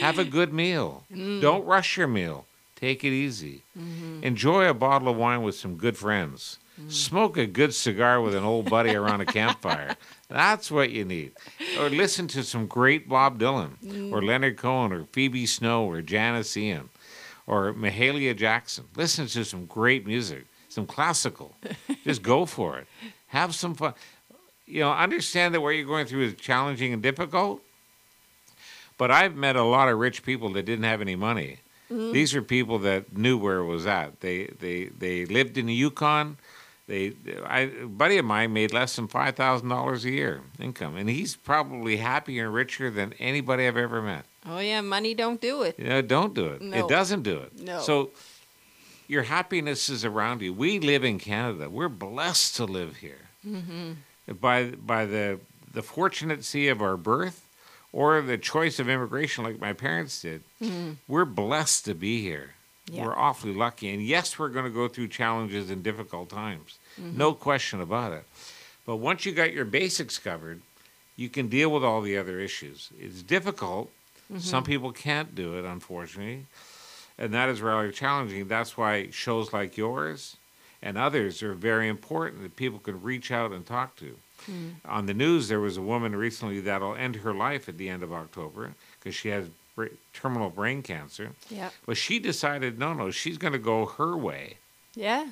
[0.00, 1.04] Have a good meal.
[1.12, 1.42] Mm.
[1.42, 2.46] Don't rush your meal.
[2.74, 3.62] Take it easy.
[3.78, 4.24] Mm-hmm.
[4.24, 6.58] Enjoy a bottle of wine with some good friends.
[6.88, 9.94] Smoke a good cigar with an old buddy around a campfire.
[10.28, 11.32] That's what you need.
[11.78, 13.72] Or listen to some great Bob Dylan,
[14.12, 14.26] or mm.
[14.26, 16.88] Leonard Cohen, or Phoebe Snow, or Janis Ian,
[17.46, 18.84] or Mahalia Jackson.
[18.96, 21.54] Listen to some great music, some classical.
[22.04, 22.86] Just go for it.
[23.28, 23.92] Have some fun.
[24.66, 27.60] You know, understand that what you're going through is challenging and difficult.
[28.96, 31.58] But I've met a lot of rich people that didn't have any money.
[31.90, 32.12] Mm.
[32.12, 34.20] These are people that knew where it was at.
[34.20, 36.38] They they they lived in the Yukon.
[36.92, 37.14] They,
[37.46, 41.08] I, a buddy of mine made less than five thousand dollars a year income, and
[41.08, 44.26] he's probably happier and richer than anybody I've ever met.
[44.44, 45.78] Oh yeah, money don't do it.
[45.78, 46.60] You know, don't do it.
[46.60, 46.76] No.
[46.76, 47.58] It doesn't do it.
[47.58, 47.80] No.
[47.80, 48.10] So
[49.08, 50.52] your happiness is around you.
[50.52, 51.70] We live in Canada.
[51.70, 53.30] We're blessed to live here.
[53.46, 53.92] Mm-hmm.
[54.38, 55.38] By by the
[55.72, 57.48] the fortunacy of our birth,
[57.90, 60.42] or the choice of immigration, like my parents did.
[61.08, 62.50] We're blessed to be here.
[62.90, 63.06] Yeah.
[63.06, 63.94] We're awfully lucky.
[63.94, 66.78] And yes, we're going to go through challenges and difficult times.
[67.00, 67.16] Mm-hmm.
[67.16, 68.24] No question about it.
[68.84, 70.60] But once you got your basics covered,
[71.16, 72.90] you can deal with all the other issues.
[72.98, 73.90] It's difficult.
[74.32, 74.40] Mm-hmm.
[74.40, 76.46] Some people can't do it, unfortunately.
[77.18, 78.48] And that is rather challenging.
[78.48, 80.36] That's why shows like yours
[80.82, 84.16] and others are very important that people can reach out and talk to.
[84.50, 84.90] Mm-hmm.
[84.90, 88.02] On the news, there was a woman recently that'll end her life at the end
[88.02, 91.30] of October because she has br- terminal brain cancer.
[91.48, 91.70] Yeah.
[91.86, 94.56] But she decided, no, no, she's going to go her way.
[94.96, 95.28] Yeah.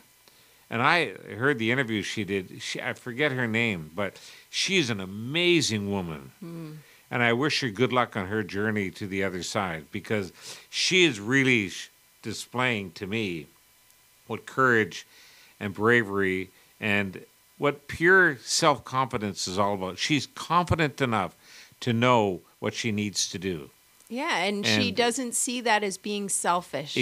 [0.71, 2.63] And I heard the interview she did.
[2.63, 4.17] She, I forget her name, but
[4.49, 6.31] she's an amazing woman.
[6.39, 6.71] Hmm.
[7.11, 10.33] And I wish her good luck on her journey to the other side because
[10.71, 11.73] she is really
[12.23, 13.47] displaying to me
[14.29, 15.07] what courage
[15.59, 17.25] and bravery and
[17.59, 19.99] what pure self confidence is all about.
[19.99, 21.35] She's confident enough
[21.81, 23.71] to know what she needs to do.
[24.11, 26.97] Yeah, and, she doesn't see that as being selfish.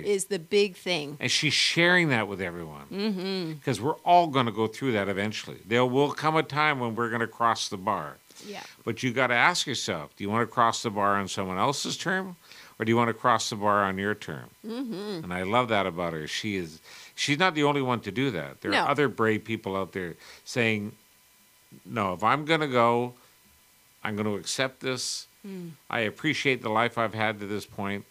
[0.00, 1.16] Peter, is the big thing.
[1.20, 5.58] and she's sharing that with everyone because we're all going to go through that eventually
[5.66, 8.62] there will come a time when we're going to cross the bar Yeah.
[8.84, 11.58] but you got to ask yourself do you want to cross the bar on someone
[11.58, 12.36] else's term
[12.78, 15.22] or do you want to cross the bar on your term mm-hmm.
[15.24, 16.80] and i love that about her she is
[17.14, 18.78] she's not the only one to do that there No.
[18.84, 20.92] are other brave people out there saying
[21.84, 23.14] no if i'm going to go
[24.02, 25.26] i'm going to accept this
[25.90, 28.04] i appreciate the life i've had to this point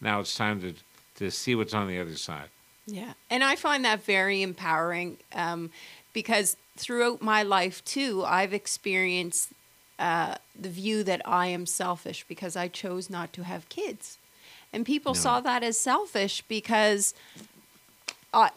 [0.00, 0.74] now it's time to
[1.14, 2.48] to see what's on the other side
[2.86, 5.70] Yeah, and I find that very empowering um,
[6.12, 9.50] because throughout my life too, I've experienced
[9.98, 14.16] uh, the view that I am selfish because I chose not to have kids,
[14.72, 15.20] and people No.
[15.20, 17.14] saw that as selfish because.
[18.32, 18.50] I,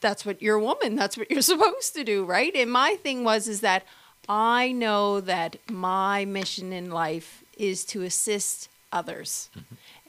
[0.00, 0.94] that's what you're a woman.
[0.94, 2.54] That's what you're supposed to do, right?
[2.54, 3.82] And my thing was is that
[4.28, 9.50] I know that my mission in life is to assist others,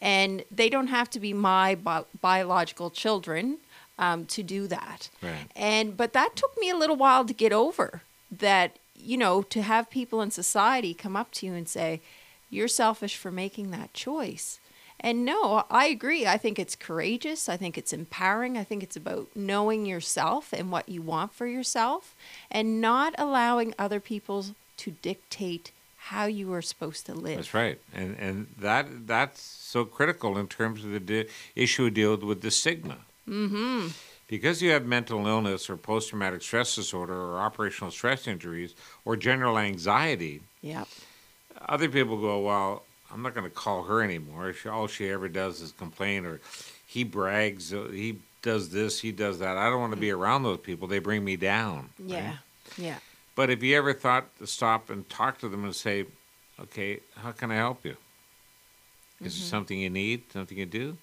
[0.02, 3.58] and they don't have to be my bi- biological children
[3.98, 5.10] um, to do that.
[5.22, 5.48] Right.
[5.56, 8.78] And but that took me a little while to get over that.
[9.02, 12.02] You know, to have people in society come up to you and say,
[12.50, 14.60] "You're selfish for making that choice."
[15.02, 16.28] And no, I agree.
[16.28, 17.48] I think it's courageous.
[17.48, 18.58] I think it's empowering.
[18.58, 22.16] I think it's about knowing yourself and what you want for yourself
[22.52, 24.46] and not allowing other people
[24.78, 25.72] to dictate
[26.04, 27.36] how you are supposed to live.
[27.38, 32.24] That's right, and and that that's so critical in terms of the di- issue dealt
[32.24, 32.98] with the stigma.
[33.28, 33.88] Mm-hmm.
[34.28, 39.16] Because you have mental illness or post traumatic stress disorder or operational stress injuries or
[39.16, 40.86] general anxiety, Yeah.
[41.68, 44.54] other people go, "Well, I'm not going to call her anymore.
[44.54, 46.40] She, all she ever does is complain, or
[46.86, 49.58] he brags, uh, he does this, he does that.
[49.58, 50.88] I don't want to be around those people.
[50.88, 52.38] They bring me down." right?
[52.78, 53.00] Yeah.
[53.40, 56.08] But have you ever thought to stop and talk to them and say,
[56.60, 57.96] okay, how can I help you?
[59.22, 59.50] Is there mm-hmm.
[59.50, 60.98] something you need, something you do?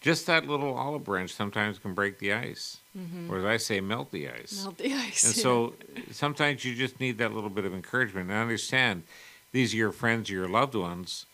[0.00, 3.32] Just that little olive branch sometimes can break the ice, mm-hmm.
[3.32, 4.64] or as I say, melt the ice.
[4.64, 5.28] Melt the ice.
[5.28, 5.42] And yeah.
[5.44, 5.74] so
[6.10, 8.30] sometimes you just need that little bit of encouragement.
[8.30, 9.04] And understand
[9.52, 11.24] these are your friends, your loved ones.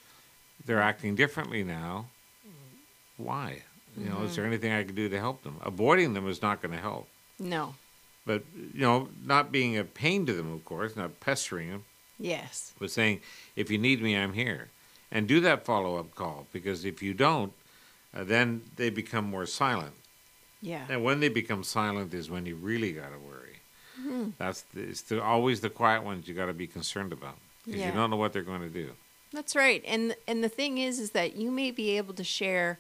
[0.67, 2.09] They're acting differently now.
[3.17, 3.63] Why?
[3.97, 4.53] You know, is there mm-hmm.
[4.53, 5.57] anything I can do to help them?
[5.63, 7.09] Avoiding them is not going to help
[7.43, 7.75] no.
[8.27, 11.85] But you know, not being a pain to them, of course, not pestering them,
[12.19, 12.73] Yes.
[12.79, 13.21] but saying,
[13.57, 14.69] "If you need me, I'm here,"
[15.11, 17.53] and do that follow-up call because if you don't,
[18.15, 19.95] uh, then they become more silent,
[20.61, 20.87] Yeah.
[20.89, 23.57] and when they become silent is when you really got to worry.
[24.01, 24.31] Mm-hmm.
[24.39, 27.81] That's the, it's the, always the quiet ones you got to be concerned about because
[27.81, 27.89] Yeah.
[27.89, 28.93] you don't know what they're going to do.
[29.33, 29.83] That's right.
[29.87, 32.79] And and the thing is is that you may be able to share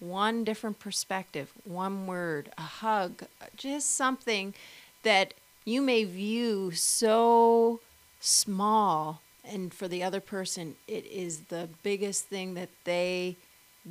[0.00, 3.22] one different perspective, one word, a hug,
[3.56, 4.54] just something
[5.02, 5.34] that
[5.64, 7.80] you may view so
[8.20, 13.36] small and for the other person, it is the biggest thing that they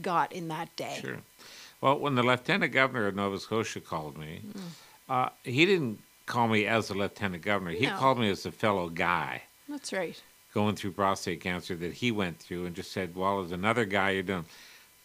[0.02, 0.98] got in that day.
[1.00, 1.18] Sure.
[1.80, 4.62] Well, when the lieutenant governor of Nova Scotia called me, Mm.
[5.10, 7.72] uh, he didn't call me as the lieutenant governor.
[7.72, 10.22] He called me as a fellow guy That's right.
[10.54, 14.12] going through prostate cancer that he went through and just said, Well, as another guy,
[14.12, 14.46] you're doing.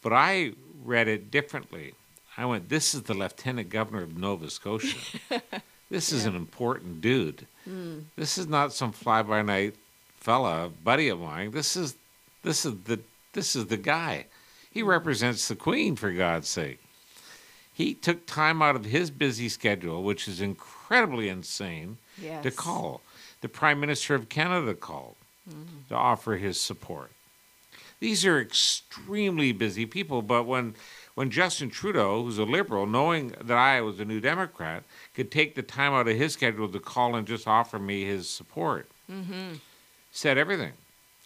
[0.03, 0.53] But I
[0.85, 1.95] read it differently.
[2.37, 4.97] I went, This is the lieutenant governor of Nova Scotia.
[5.91, 7.47] this is an important dude.
[7.65, 8.01] Hmm.
[8.17, 9.75] This is not some fly by night
[10.17, 11.51] fella, buddy of mine.
[11.51, 11.95] This is
[12.43, 13.01] this is the
[13.33, 14.27] this is the guy.
[14.73, 16.79] He represents the queen for God's sake.
[17.75, 22.43] He took time out of his busy schedule, which is incredibly insane, Yes.
[22.43, 23.01] to call.
[23.41, 25.17] The Prime Minister of Canada called
[25.89, 27.11] to offer his support.
[28.01, 30.75] These are extremely busy people, but when
[31.15, 34.85] when Justin Trudeau, who's a liberal, knowing that I was a new Democrat,
[35.15, 38.29] could take the time out of his schedule to call and just offer me his
[38.29, 38.89] support,
[40.13, 40.73] said everything.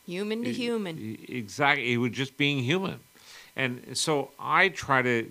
[0.07, 0.99] Human to human.
[0.99, 1.93] E- Exactly.
[1.93, 2.99] It was just being human.
[3.57, 5.31] And so I try to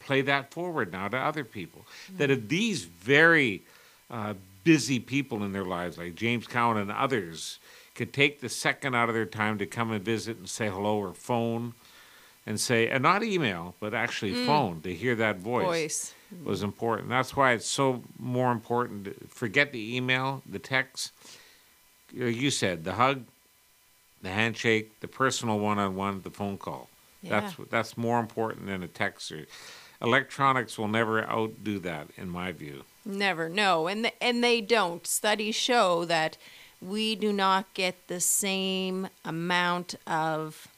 [0.00, 1.86] play that forward now to other people.
[2.18, 3.62] That if these very
[4.10, 7.58] uh, busy people in their lives, like James Cowan and others,
[8.00, 10.96] could take the second out of their time to come and visit and say hello
[10.96, 11.74] or phone
[12.46, 14.46] and say, and not email, but actually mm.
[14.46, 16.14] phone to hear that voice, Voice.
[16.42, 17.10] was important.
[17.10, 19.04] That's why it's so more important.
[19.04, 21.12] To forget the email, the text.
[22.10, 23.24] You said the hug,
[24.22, 26.88] the handshake, the personal one-on-one, the phone call.
[27.22, 27.56] That's Yeah.
[27.58, 29.30] that's that's more important than a text.
[29.30, 29.44] Or,
[30.00, 32.84] electronics will never outdo that, in my view.
[33.04, 35.06] Never, no, and th- and they don't.
[35.06, 36.38] Studies show that
[36.80, 40.68] we do not get the same amount of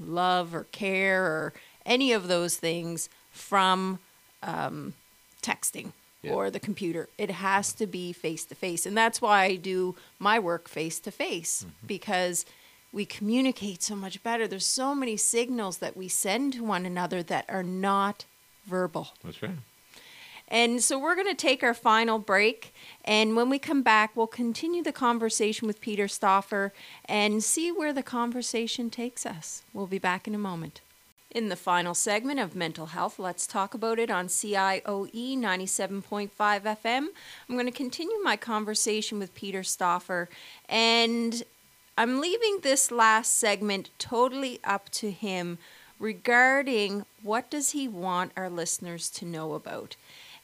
[0.00, 1.52] love or care or
[1.86, 3.98] any of those things from
[4.42, 4.94] um,
[5.42, 5.92] texting
[6.22, 6.32] Yeah.
[6.32, 7.08] or the computer.
[7.18, 10.98] It has to be face to face, and that's why I do my work face
[11.00, 12.44] to face because
[12.92, 14.46] we communicate so much better.
[14.48, 18.24] There's so many signals that we send to one another that are not
[18.66, 19.08] verbal.
[19.24, 19.56] That's right.
[20.54, 22.72] And so we're going to take our final break.
[23.04, 26.70] And when we come back, we'll continue the conversation with Peter Stoffer
[27.06, 29.64] and see where the conversation takes us.
[29.72, 30.80] We'll be back in a moment.
[31.32, 37.06] In the final segment of Mental Health, let's talk about it on CIOE 97.5 FM.
[37.48, 40.28] I'm going to continue my conversation with Peter Stoffer.
[40.68, 41.42] And
[41.98, 45.58] I'm leaving this last segment totally up to him
[45.98, 49.96] regarding what does he want our listeners to know about.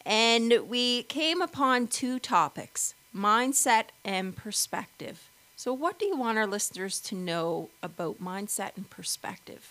[0.05, 5.29] And we came upon two topics, mindset and perspective.
[5.57, 9.69] So what do you want our listeners to know about mindset and perspective?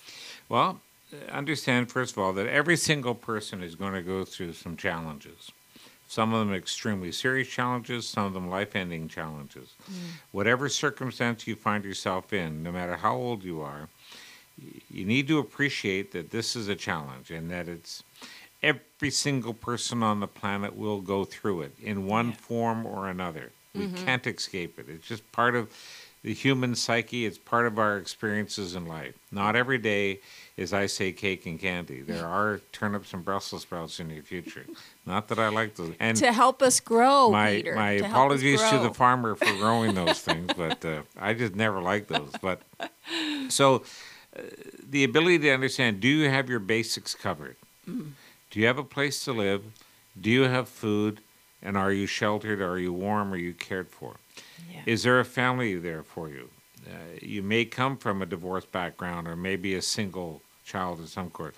[0.47, 0.81] Well,
[1.31, 5.51] understand first of all that every single person is going to go through some challenges.
[6.07, 9.73] Some of them extremely serious challenges, some of them life ending challenges.
[9.89, 9.95] Mm.
[10.31, 13.89] Whatever circumstance you find yourself in, no matter how old you are,
[14.91, 18.03] you need to appreciate that this is a challenge and that it's
[18.61, 23.51] every single person on the planet will go through it in one form or another.
[23.73, 24.87] We can't escape it.
[24.89, 25.69] It's just part of
[26.23, 29.15] the human psyche, it's part of our experiences in life.
[29.31, 30.19] Not every day
[30.57, 32.01] is I say cake and candy.
[32.01, 34.65] There are turnips and Brussels sprouts in your future.
[35.05, 35.93] Not that I like those.
[35.99, 37.75] And to help us grow, my Peter.
[37.75, 41.81] my to apologies to the farmer for growing those things, but uh, I just never
[41.81, 42.31] liked those.
[42.41, 42.61] But
[43.49, 43.83] so
[44.35, 44.41] uh,
[44.89, 47.55] the ability to understand: Do you have your basics covered?
[47.89, 48.11] Mm.
[48.49, 49.63] Do you have a place to live?
[50.19, 51.21] Do you have food?
[51.61, 52.61] And are you sheltered?
[52.61, 53.33] Are you warm?
[53.33, 54.15] Are you cared for?
[54.71, 54.81] Yeah.
[54.85, 56.49] Is there a family there for you?
[56.87, 61.31] Uh, you may come from a divorced background or maybe a single child of some
[61.35, 61.55] sort,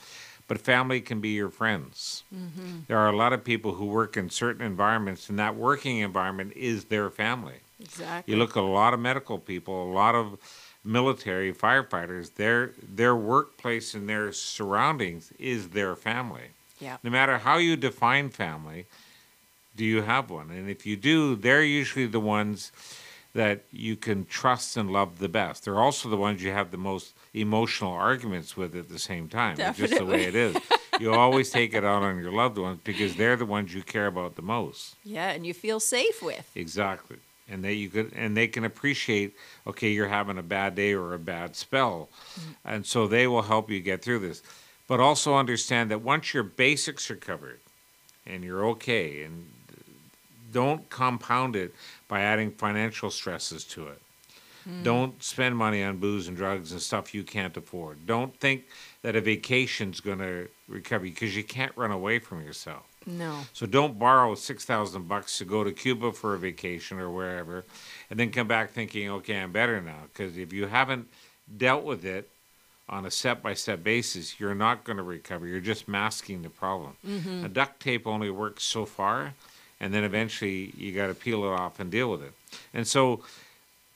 [0.47, 2.23] but family can be your friends.
[2.35, 2.79] Mm-hmm.
[2.87, 6.53] There are a lot of people who work in certain environments, and that working environment
[6.55, 7.57] is their family.
[7.79, 8.33] Exactly.
[8.33, 10.39] You look at a lot of medical people, a lot of
[10.83, 16.49] military firefighters, their their workplace and their surroundings is their family.
[16.81, 16.97] Yeah.
[17.03, 18.87] No matter how you define family,
[19.75, 20.49] do you have one?
[20.49, 22.71] And if you do, they're usually the ones
[23.33, 25.63] that you can trust and love the best.
[25.63, 29.55] They're also the ones you have the most emotional arguments with at the same time.
[29.59, 30.57] It's just the way it is.
[30.99, 34.07] You always take it out on your loved ones because they're the ones you care
[34.07, 34.95] about the most.
[35.05, 36.51] Yeah, and you feel safe with.
[36.55, 37.17] Exactly.
[37.49, 41.13] And they you could and they can appreciate, okay, you're having a bad day or
[41.13, 42.09] a bad spell.
[42.35, 42.55] Mm.
[42.65, 44.41] And so they will help you get through this.
[44.91, 47.61] But also understand that once your basics are covered
[48.25, 49.49] and you're okay and
[50.51, 51.73] don't compound it
[52.09, 54.01] by adding financial stresses to it.
[54.65, 54.83] Hmm.
[54.83, 58.05] Don't spend money on booze and drugs and stuff you can't afford.
[58.05, 58.65] Don't think
[59.01, 62.83] that a vacation's going to recover you because you can't run away from yourself.
[63.05, 63.37] No.
[63.53, 67.63] So don't borrow six thousand bucks to go to Cuba for a vacation or wherever,
[68.09, 69.99] and then come back thinking, okay, I'm better now.
[70.11, 71.07] Because if you haven't
[71.55, 72.29] dealt with it
[72.91, 75.47] on a step-by-step basis, you're not going to recover.
[75.47, 76.97] You're just masking the problem.
[77.07, 77.45] Mm-hmm.
[77.45, 79.33] A duct tape only works so far,
[79.79, 82.33] and then eventually you got to peel it off and deal with it.
[82.73, 83.23] And so,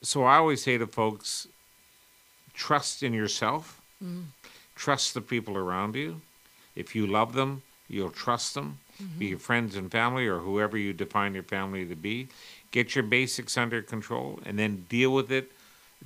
[0.02, 1.48] so I always say to folks,
[2.54, 4.22] trust in yourself, mm-hmm.
[4.76, 6.22] trust the people around you.
[6.76, 9.20] If you love them, you'll trust them, mm-hmm.
[9.20, 12.30] be your friends and family or whoever you define your family to be.
[12.72, 15.52] Get your basics under control and then deal with it.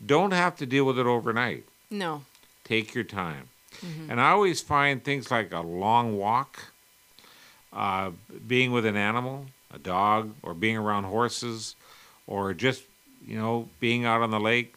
[0.06, 1.66] Don't have to deal with it overnight.
[1.90, 2.24] No.
[2.70, 3.50] Take your time.
[4.10, 6.72] And I always find things like a long walk,
[7.74, 8.12] uh,
[8.48, 11.76] being with an animal, a dog, or being around horses,
[12.28, 12.84] or just,
[13.26, 14.76] you know, being out on the lake.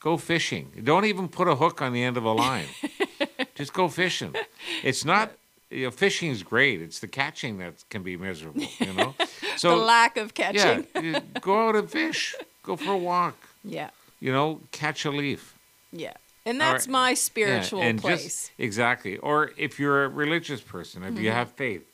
[0.00, 0.70] Go fishing.
[0.84, 2.66] Don't even put a hook on the end of a line.
[3.54, 4.34] just go fishing.
[4.82, 5.32] It's not,
[5.70, 6.80] you know, fishing is great.
[6.80, 9.14] It's the catching that can be miserable, you know?
[9.56, 10.86] So, the lack of catching.
[11.02, 12.34] you go out and fish.
[12.62, 13.36] Go for a walk.
[13.66, 13.88] Yeah.
[14.20, 15.54] You know, catch a leaf.
[15.90, 16.12] Yeah.
[16.46, 16.92] And that's right.
[16.92, 18.24] my Yeah, spiritual and place.
[18.24, 19.16] Just, exactly.
[19.18, 21.24] Or if you're a religious person, if Mm-hmm.
[21.24, 21.84] you have faith,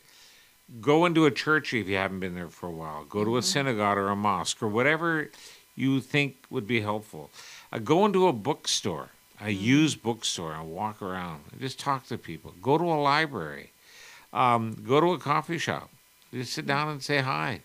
[0.80, 3.05] go into a church if you haven't been there for a while.
[3.05, 3.30] Go Mm-hmm.
[3.30, 5.30] to a synagogue or a mosque or whatever
[5.76, 7.30] you think would be helpful.
[7.72, 9.64] Uh, go into a bookstore, a Mm-hmm.
[9.64, 11.42] used bookstore, and walk around.
[11.61, 12.55] Just talk to people.
[12.61, 13.70] Go to a library.
[14.32, 15.90] Um, go to a coffee shop.
[16.32, 17.61] Just sit down and say hi.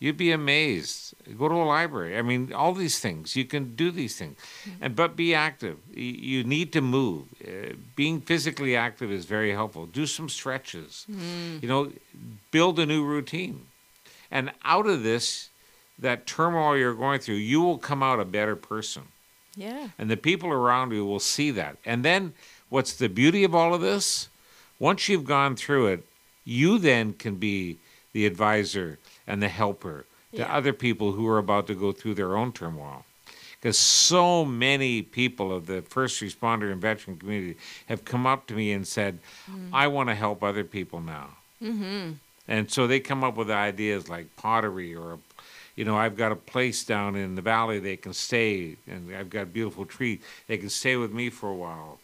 [0.00, 1.14] You'd be amazed.
[1.38, 2.16] Go to a library.
[2.16, 3.36] I mean, all these things.
[3.36, 4.38] You can do these things,
[4.80, 5.76] and but be active.
[5.94, 7.26] You need to move.
[7.46, 9.84] Uh, being physically active is very helpful.
[9.84, 11.04] Do some stretches.
[11.62, 11.92] You know,
[12.50, 13.66] build a new routine,
[14.30, 15.50] and out of this,
[15.98, 19.02] that turmoil you're going through, you will come out a better person,
[19.54, 19.88] yeah.
[19.98, 21.76] and the people around you will see that.
[21.84, 22.32] And then,
[22.70, 24.30] what's the beauty of all of this?
[24.78, 26.06] Once you've gone through it,
[26.46, 27.76] you then can be
[28.14, 28.98] the advisor
[29.30, 30.52] and the helper to Yeah.
[30.56, 33.04] other people who are about to go through their own turmoil.
[33.60, 38.54] Because so many people of the first responder and veteran community have come up to
[38.54, 39.18] me and said,
[39.72, 41.28] I want to help other people now.
[41.62, 42.12] Mm-hmm.
[42.48, 45.18] And so they come up with ideas like pottery or,
[45.76, 49.30] you know, I've got a place down in the valley they can stay, and I've
[49.30, 50.20] got a beautiful tree.
[50.46, 51.98] They can stay with me for a while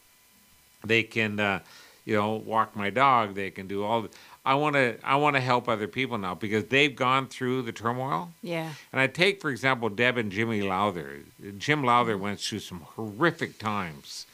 [0.85, 1.61] they can uh,
[2.05, 4.11] you know walk my dog they can do all the,
[4.47, 7.73] i want to i want to help other people now because they've gone through the
[7.73, 8.31] turmoil.
[8.43, 8.73] Yeah.
[8.93, 11.21] and i take for example deb and jimmy lowther.
[11.59, 14.27] Jim lowther went through some horrific times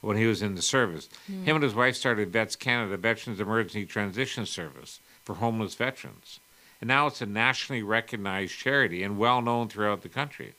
[0.00, 1.08] when he was in the service.
[1.26, 1.44] Hmm.
[1.44, 6.40] Him and his wife started vets canada veterans emergency transition service for homeless veterans.
[6.80, 10.54] And now it's a nationally recognized charity and well known throughout the country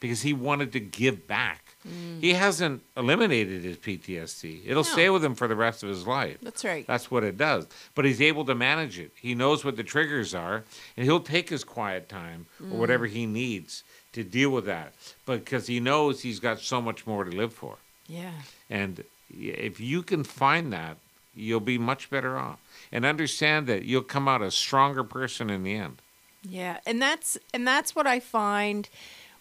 [0.00, 2.20] because he wanted to give back Mm.
[2.20, 4.62] he hasn't eliminated his PTSD.
[4.66, 4.90] It'll No.
[4.90, 6.38] stay with him for the rest of his life.
[6.42, 6.86] That's right.
[6.86, 7.66] That's what it does.
[7.94, 9.12] But he's able to manage it.
[9.20, 10.64] He knows what the triggers are,
[10.96, 12.78] and he'll take his quiet time or mm.
[12.78, 14.94] whatever he needs to deal with that.
[15.24, 17.76] But because he knows he's got so much more to live for.
[18.08, 18.32] Yeah.
[18.70, 20.96] And if you can find that,
[21.34, 22.58] you'll be much better off.
[22.90, 26.00] And understand that you'll come out a stronger person in the end.
[26.48, 28.88] Yeah, and that's and that's what I find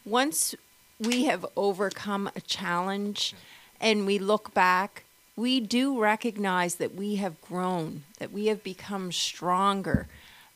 [0.05, 0.55] once
[0.99, 3.33] we have overcome a challenge
[3.81, 5.03] and we look back,
[5.35, 10.07] we do recognize that we have grown, that we have become stronger.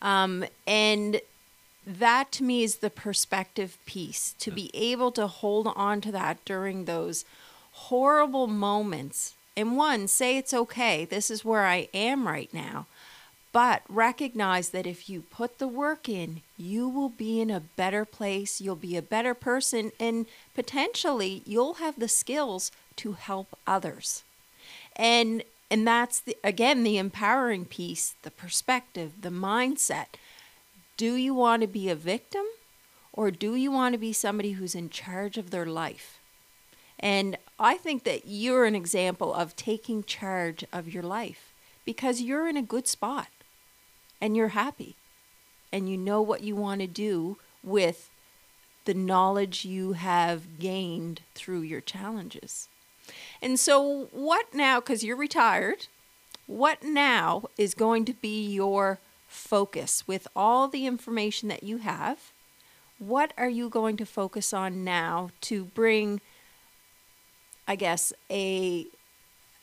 [0.01, 1.19] Um, and
[1.85, 6.43] that to me is the perspective piece to be able to hold on to that
[6.45, 7.25] during those
[7.71, 9.33] horrible moments.
[9.57, 12.85] And one, say it's okay, this is where I am right now.
[13.51, 18.05] But recognize that if you put the work in, you will be in a better
[18.05, 24.23] place, you'll be a better person, and potentially you'll have the skills to help others.
[24.95, 30.17] And and that's the, again the empowering piece, the perspective, the mindset.
[30.97, 32.45] Do you want to be a victim
[33.13, 36.19] or do you want to be somebody who's in charge of their life?
[36.99, 41.53] And I think that you're an example of taking charge of your life
[41.85, 43.27] because you're in a good spot
[44.21, 44.95] and you're happy
[45.71, 48.09] and you know what you want to do with
[48.85, 52.67] the knowledge you have gained through your challenges.
[53.41, 55.87] And so, what now, because you're retired,
[56.47, 62.31] what now is going to be your focus with all the information that you have?
[62.97, 66.21] What are you going to focus on now to bring,
[67.67, 68.87] I guess, a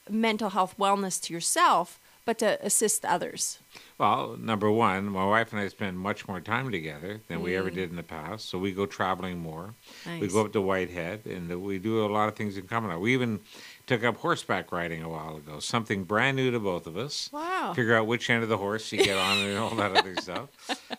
[0.08, 3.58] mental health wellness to yourself, but to assist others.
[3.96, 7.58] Well, number one, my wife and I spend much more time together than we Mm.
[7.58, 8.48] ever did in the past.
[8.50, 9.74] So we go traveling more.
[10.20, 13.00] We go up to Whitehead, and we do a lot of things in common.
[13.00, 13.40] We even
[13.86, 17.30] took up horseback riding a while ago, something brand new to both of us.
[17.32, 17.72] Wow.
[17.74, 20.48] Figure out which end of the horse you get on and all that other stuff.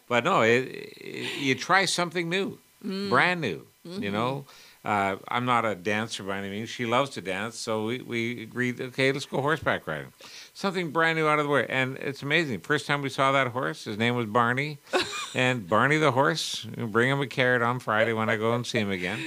[0.07, 0.63] But no, it,
[0.97, 3.09] it, you try something new, Mm.
[3.09, 3.67] brand new.
[3.87, 4.03] Mm-hmm.
[4.03, 4.45] You know,
[4.85, 6.69] uh, I'm not a dancer by any means.
[6.69, 8.79] She loves to dance, so we, we agreed.
[8.81, 10.11] Okay, let's go horseback riding.
[10.57, 12.61] Something brand new out of the way, and it's amazing.
[12.61, 14.79] First time we saw that horse, his name was Barney,
[15.35, 16.65] and Barney the horse.
[16.75, 19.19] Bring him a carrot on Friday when I go and see him again.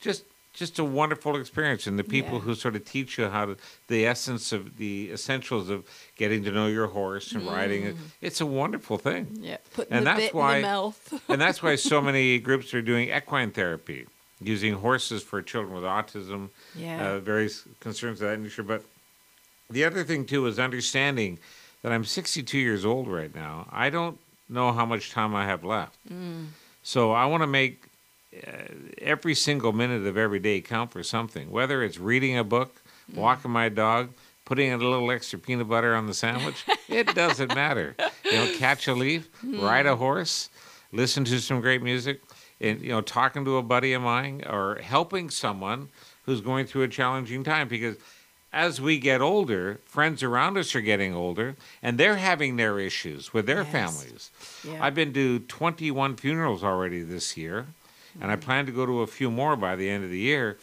[0.00, 2.40] Just just a wonderful experience, and the people Yeah.
[2.40, 3.56] who sort of teach you how to
[3.86, 5.84] the essence of the essentials of
[6.16, 7.94] getting to know your horse and riding it.
[8.20, 9.38] It's a wonderful thing.
[9.40, 11.22] Yeah, putting And the that's bit why- in the mouth.
[11.28, 14.06] and that's why so many groups are doing equine therapy,
[14.40, 17.06] using horses for children with autism, Yeah.
[17.12, 18.64] uh, various concerns of that nature.
[18.64, 18.82] But
[19.72, 21.38] the other thing too is understanding
[21.82, 23.68] that I'm 62 years old right now.
[23.70, 24.18] I don't
[24.48, 26.46] know how much time I have left, mm.
[26.82, 27.84] so I want to make
[28.36, 28.50] uh,
[28.98, 31.50] every single minute of every day count for something.
[31.50, 33.16] Whether it's reading a book, mm.
[33.16, 34.10] walking my dog.
[34.44, 37.94] Putting a little extra peanut butter on the sandwich, it doesn't matter.
[38.24, 39.60] You know, catch a leaf, hmm.
[39.60, 40.50] ride a horse,
[40.90, 42.20] listen to some great music,
[42.60, 45.88] and you know, talking to a buddy of mine or helping someone
[46.24, 47.96] who's going through a challenging time because
[48.52, 53.32] as we get older, friends around us are getting older and they're having their issues
[53.32, 53.72] with their Yes.
[53.72, 54.30] families.
[54.66, 54.84] Yeah.
[54.84, 57.66] I've been to 21 funerals already this year,
[58.20, 60.58] and I plan to go to a few more by the end of the year.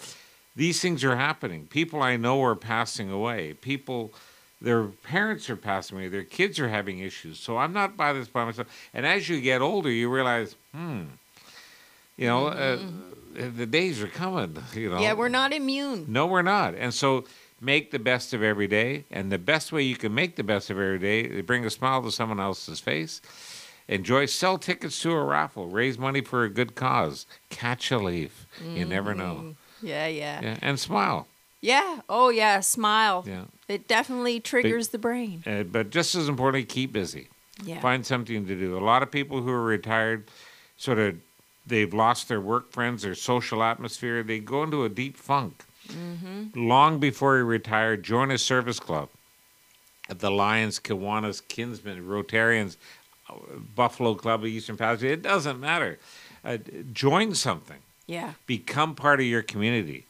[0.56, 1.66] These things are happening.
[1.68, 3.54] People I know are passing away.
[3.54, 4.14] People,
[4.62, 6.10] their parents are passing away.
[6.10, 7.40] Their kids are having issues.
[7.40, 8.68] So I'm not by this by myself.
[8.94, 11.04] And as you get older, you realize, hmm,
[12.18, 12.78] you know, uh,
[13.34, 14.58] the days are coming.
[14.76, 15.04] You know, Mm-hmm.
[15.04, 16.06] yeah, we're not immune.
[16.10, 16.76] no, we're not.
[16.76, 17.24] And so
[17.62, 19.06] make the best of every day.
[19.12, 21.70] And the best way you can make the best of every day is bring a
[21.70, 23.22] smile to someone else's face.
[23.88, 28.46] Enjoy, sell tickets to a raffle, raise money for a good cause, catch a leaf.
[28.64, 29.56] You never know.
[29.82, 30.42] Yeah, yeah, yeah.
[30.42, 31.28] Yeah, and smile.
[31.62, 32.02] Yeah.
[32.08, 32.60] Oh, yeah.
[32.60, 33.26] Smile.
[33.28, 33.46] Yeah.
[33.68, 35.44] It definitely triggers the brain.
[35.46, 37.30] Uh, but just as importantly, keep busy.
[37.64, 37.82] Yeah.
[37.82, 38.78] Find something to do.
[38.78, 40.30] A lot of people who are retired
[40.78, 41.18] sort of
[41.66, 44.24] they've lost their work friends, their social atmosphere.
[44.24, 45.66] They go into a deep funk.
[45.90, 46.68] Mm-hmm.
[46.68, 49.10] Long before he retired, join a service club.
[50.10, 52.78] At the Lions, Kiwanis, Kinsmen, Rotarians,
[53.76, 55.04] Buffalo Club of Eastern Passage.
[55.04, 56.00] It doesn't matter.
[56.44, 56.58] Uh,
[56.92, 57.78] join something.
[58.08, 58.34] Yeah.
[58.48, 60.06] Become part of your community.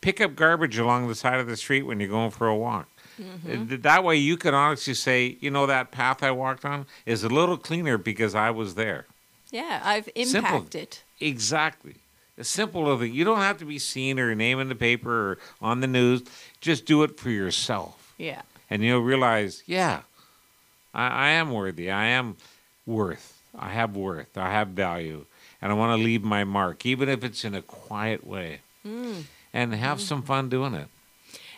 [0.00, 2.88] Pick up garbage along the side of the street when you're going for a walk.
[3.20, 3.82] Mm-hmm.
[3.82, 7.28] That way, you can honestly say, you know, that path I walked on is a
[7.28, 9.06] little cleaner because I was there.
[9.52, 9.80] Yeah.
[9.84, 10.56] I've Simple.
[10.56, 10.98] impacted.
[11.20, 11.94] Exactly.
[12.38, 13.14] A simple little thing.
[13.14, 16.22] You don't have to be seen or name in the paper or on the news.
[16.60, 18.12] Just do it for yourself.
[18.18, 18.42] Yeah.
[18.68, 20.02] And you'll realize, yeah,
[20.92, 21.90] I, I am worthy.
[21.90, 22.36] I am
[22.84, 23.40] worth.
[23.58, 24.36] I have worth.
[24.36, 25.24] I have value.
[25.62, 28.60] And I want to leave my mark, even if it's in a quiet way.
[28.86, 29.24] Mm.
[29.54, 30.88] And have some fun doing it.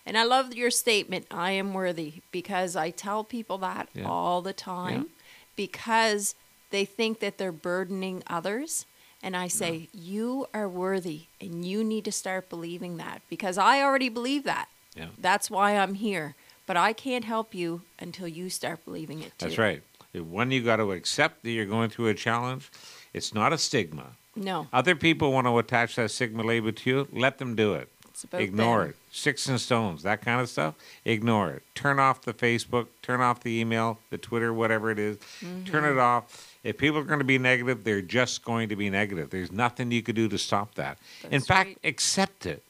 [0.06, 4.08] And I love your statement, I am worthy, because I tell people that Yeah.
[4.08, 5.08] all the time
[5.56, 6.34] because
[6.70, 8.86] they think that they're burdening others.
[9.22, 13.82] And I say, you are worthy and you need to start believing that because I
[13.82, 14.68] already believe that.
[14.96, 15.06] Yeah.
[15.18, 16.34] That's why I'm here.
[16.66, 19.46] But I can't help you until you start believing it too.
[19.46, 19.82] That's right.
[20.14, 22.70] One, you got to accept that you're going through a challenge.
[23.12, 24.06] It's not a stigma.
[24.36, 27.08] No, Other people want to attach that stigma label to you.
[27.12, 27.88] Let them do it.
[28.10, 28.88] it's about Ignore them.
[28.90, 28.96] it.
[29.10, 30.74] Sticks and stones, that kind of stuff.
[31.04, 31.62] Ignore it.
[31.74, 35.18] Turn off the Facebook, turn off the email, the Twitter, whatever it is.
[35.40, 35.84] Turn Mm-hmm.
[35.86, 36.56] it off.
[36.68, 39.30] If people are going to be negative, they're just going to be negative.
[39.30, 40.98] There's nothing you could do to stop that.
[41.30, 41.78] In fact, right.
[41.82, 42.62] accept it.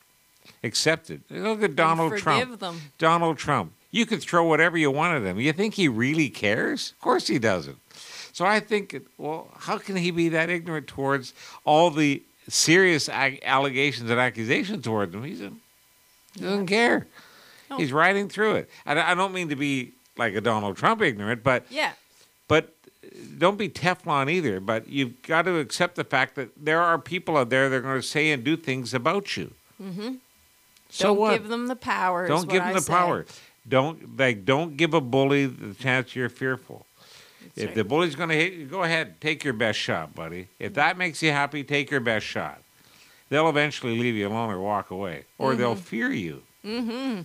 [0.62, 1.20] Accept it.
[1.30, 2.60] Look at Donald Trump.
[2.60, 2.80] them.
[2.98, 3.72] Donald Trump.
[3.90, 5.40] You could throw whatever you want at him.
[5.40, 6.92] You think he really cares?
[6.92, 7.78] Of course he doesn't.
[8.32, 11.34] So I think, well, how can he be that ignorant towards
[11.64, 15.24] all the serious ag- allegations and accusations towards him?
[15.24, 15.50] He's a,
[16.34, 17.08] he doesn't care.
[17.68, 17.78] No.
[17.78, 18.70] He's riding through it.
[18.86, 21.92] And I I don't mean to be like a Donald Trump ignorant, but Yeah.
[22.46, 22.74] but
[23.38, 24.60] don't be Teflon either.
[24.60, 27.80] But you've got to accept the fact that there are people out there that are
[27.80, 29.52] going to say and do things about you.
[29.82, 30.14] Mm-hmm.
[30.90, 31.32] So Don't what?
[31.32, 32.26] give them the power.
[32.26, 32.92] Don't give I them the say.
[32.92, 33.26] power.
[33.68, 34.44] Don't like.
[34.44, 36.86] Don't give a bully the chance you're fearful.
[37.42, 37.74] That's if right.
[37.74, 40.48] the bully's going to hit you, go ahead, take your best shot, buddy.
[40.58, 42.62] If that makes you happy, take your best shot.
[43.28, 47.20] They'll eventually leave you alone or walk away, or they'll fear you, Mm-hmm.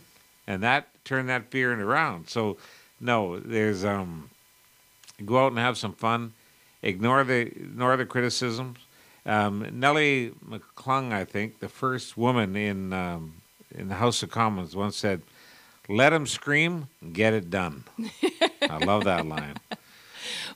[0.47, 2.27] and that turn that fear around.
[2.27, 2.57] So,
[2.99, 4.29] no, there's um,
[5.25, 6.33] go out and have some fun.
[6.81, 8.77] Ignore the ignore the criticisms.
[9.25, 13.35] Um, Nellie McClung, I think, the first woman in um,
[13.73, 15.21] in the House of Commons, once said,
[15.87, 17.85] "Let them scream, get it done."
[18.69, 19.55] I love that line.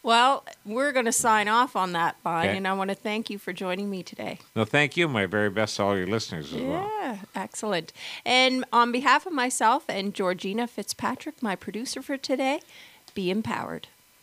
[0.04, 2.58] Well, we're going to sign off on that line, Okay.
[2.58, 4.40] and I want to thank you for joining me today.
[4.56, 5.08] No, thank you.
[5.08, 6.90] My very best to all your listeners as well.
[7.02, 7.92] Yeah, excellent.
[8.26, 12.62] And on behalf of myself and Georgina Fitzpatrick, my producer for today,
[13.14, 13.88] be empowered.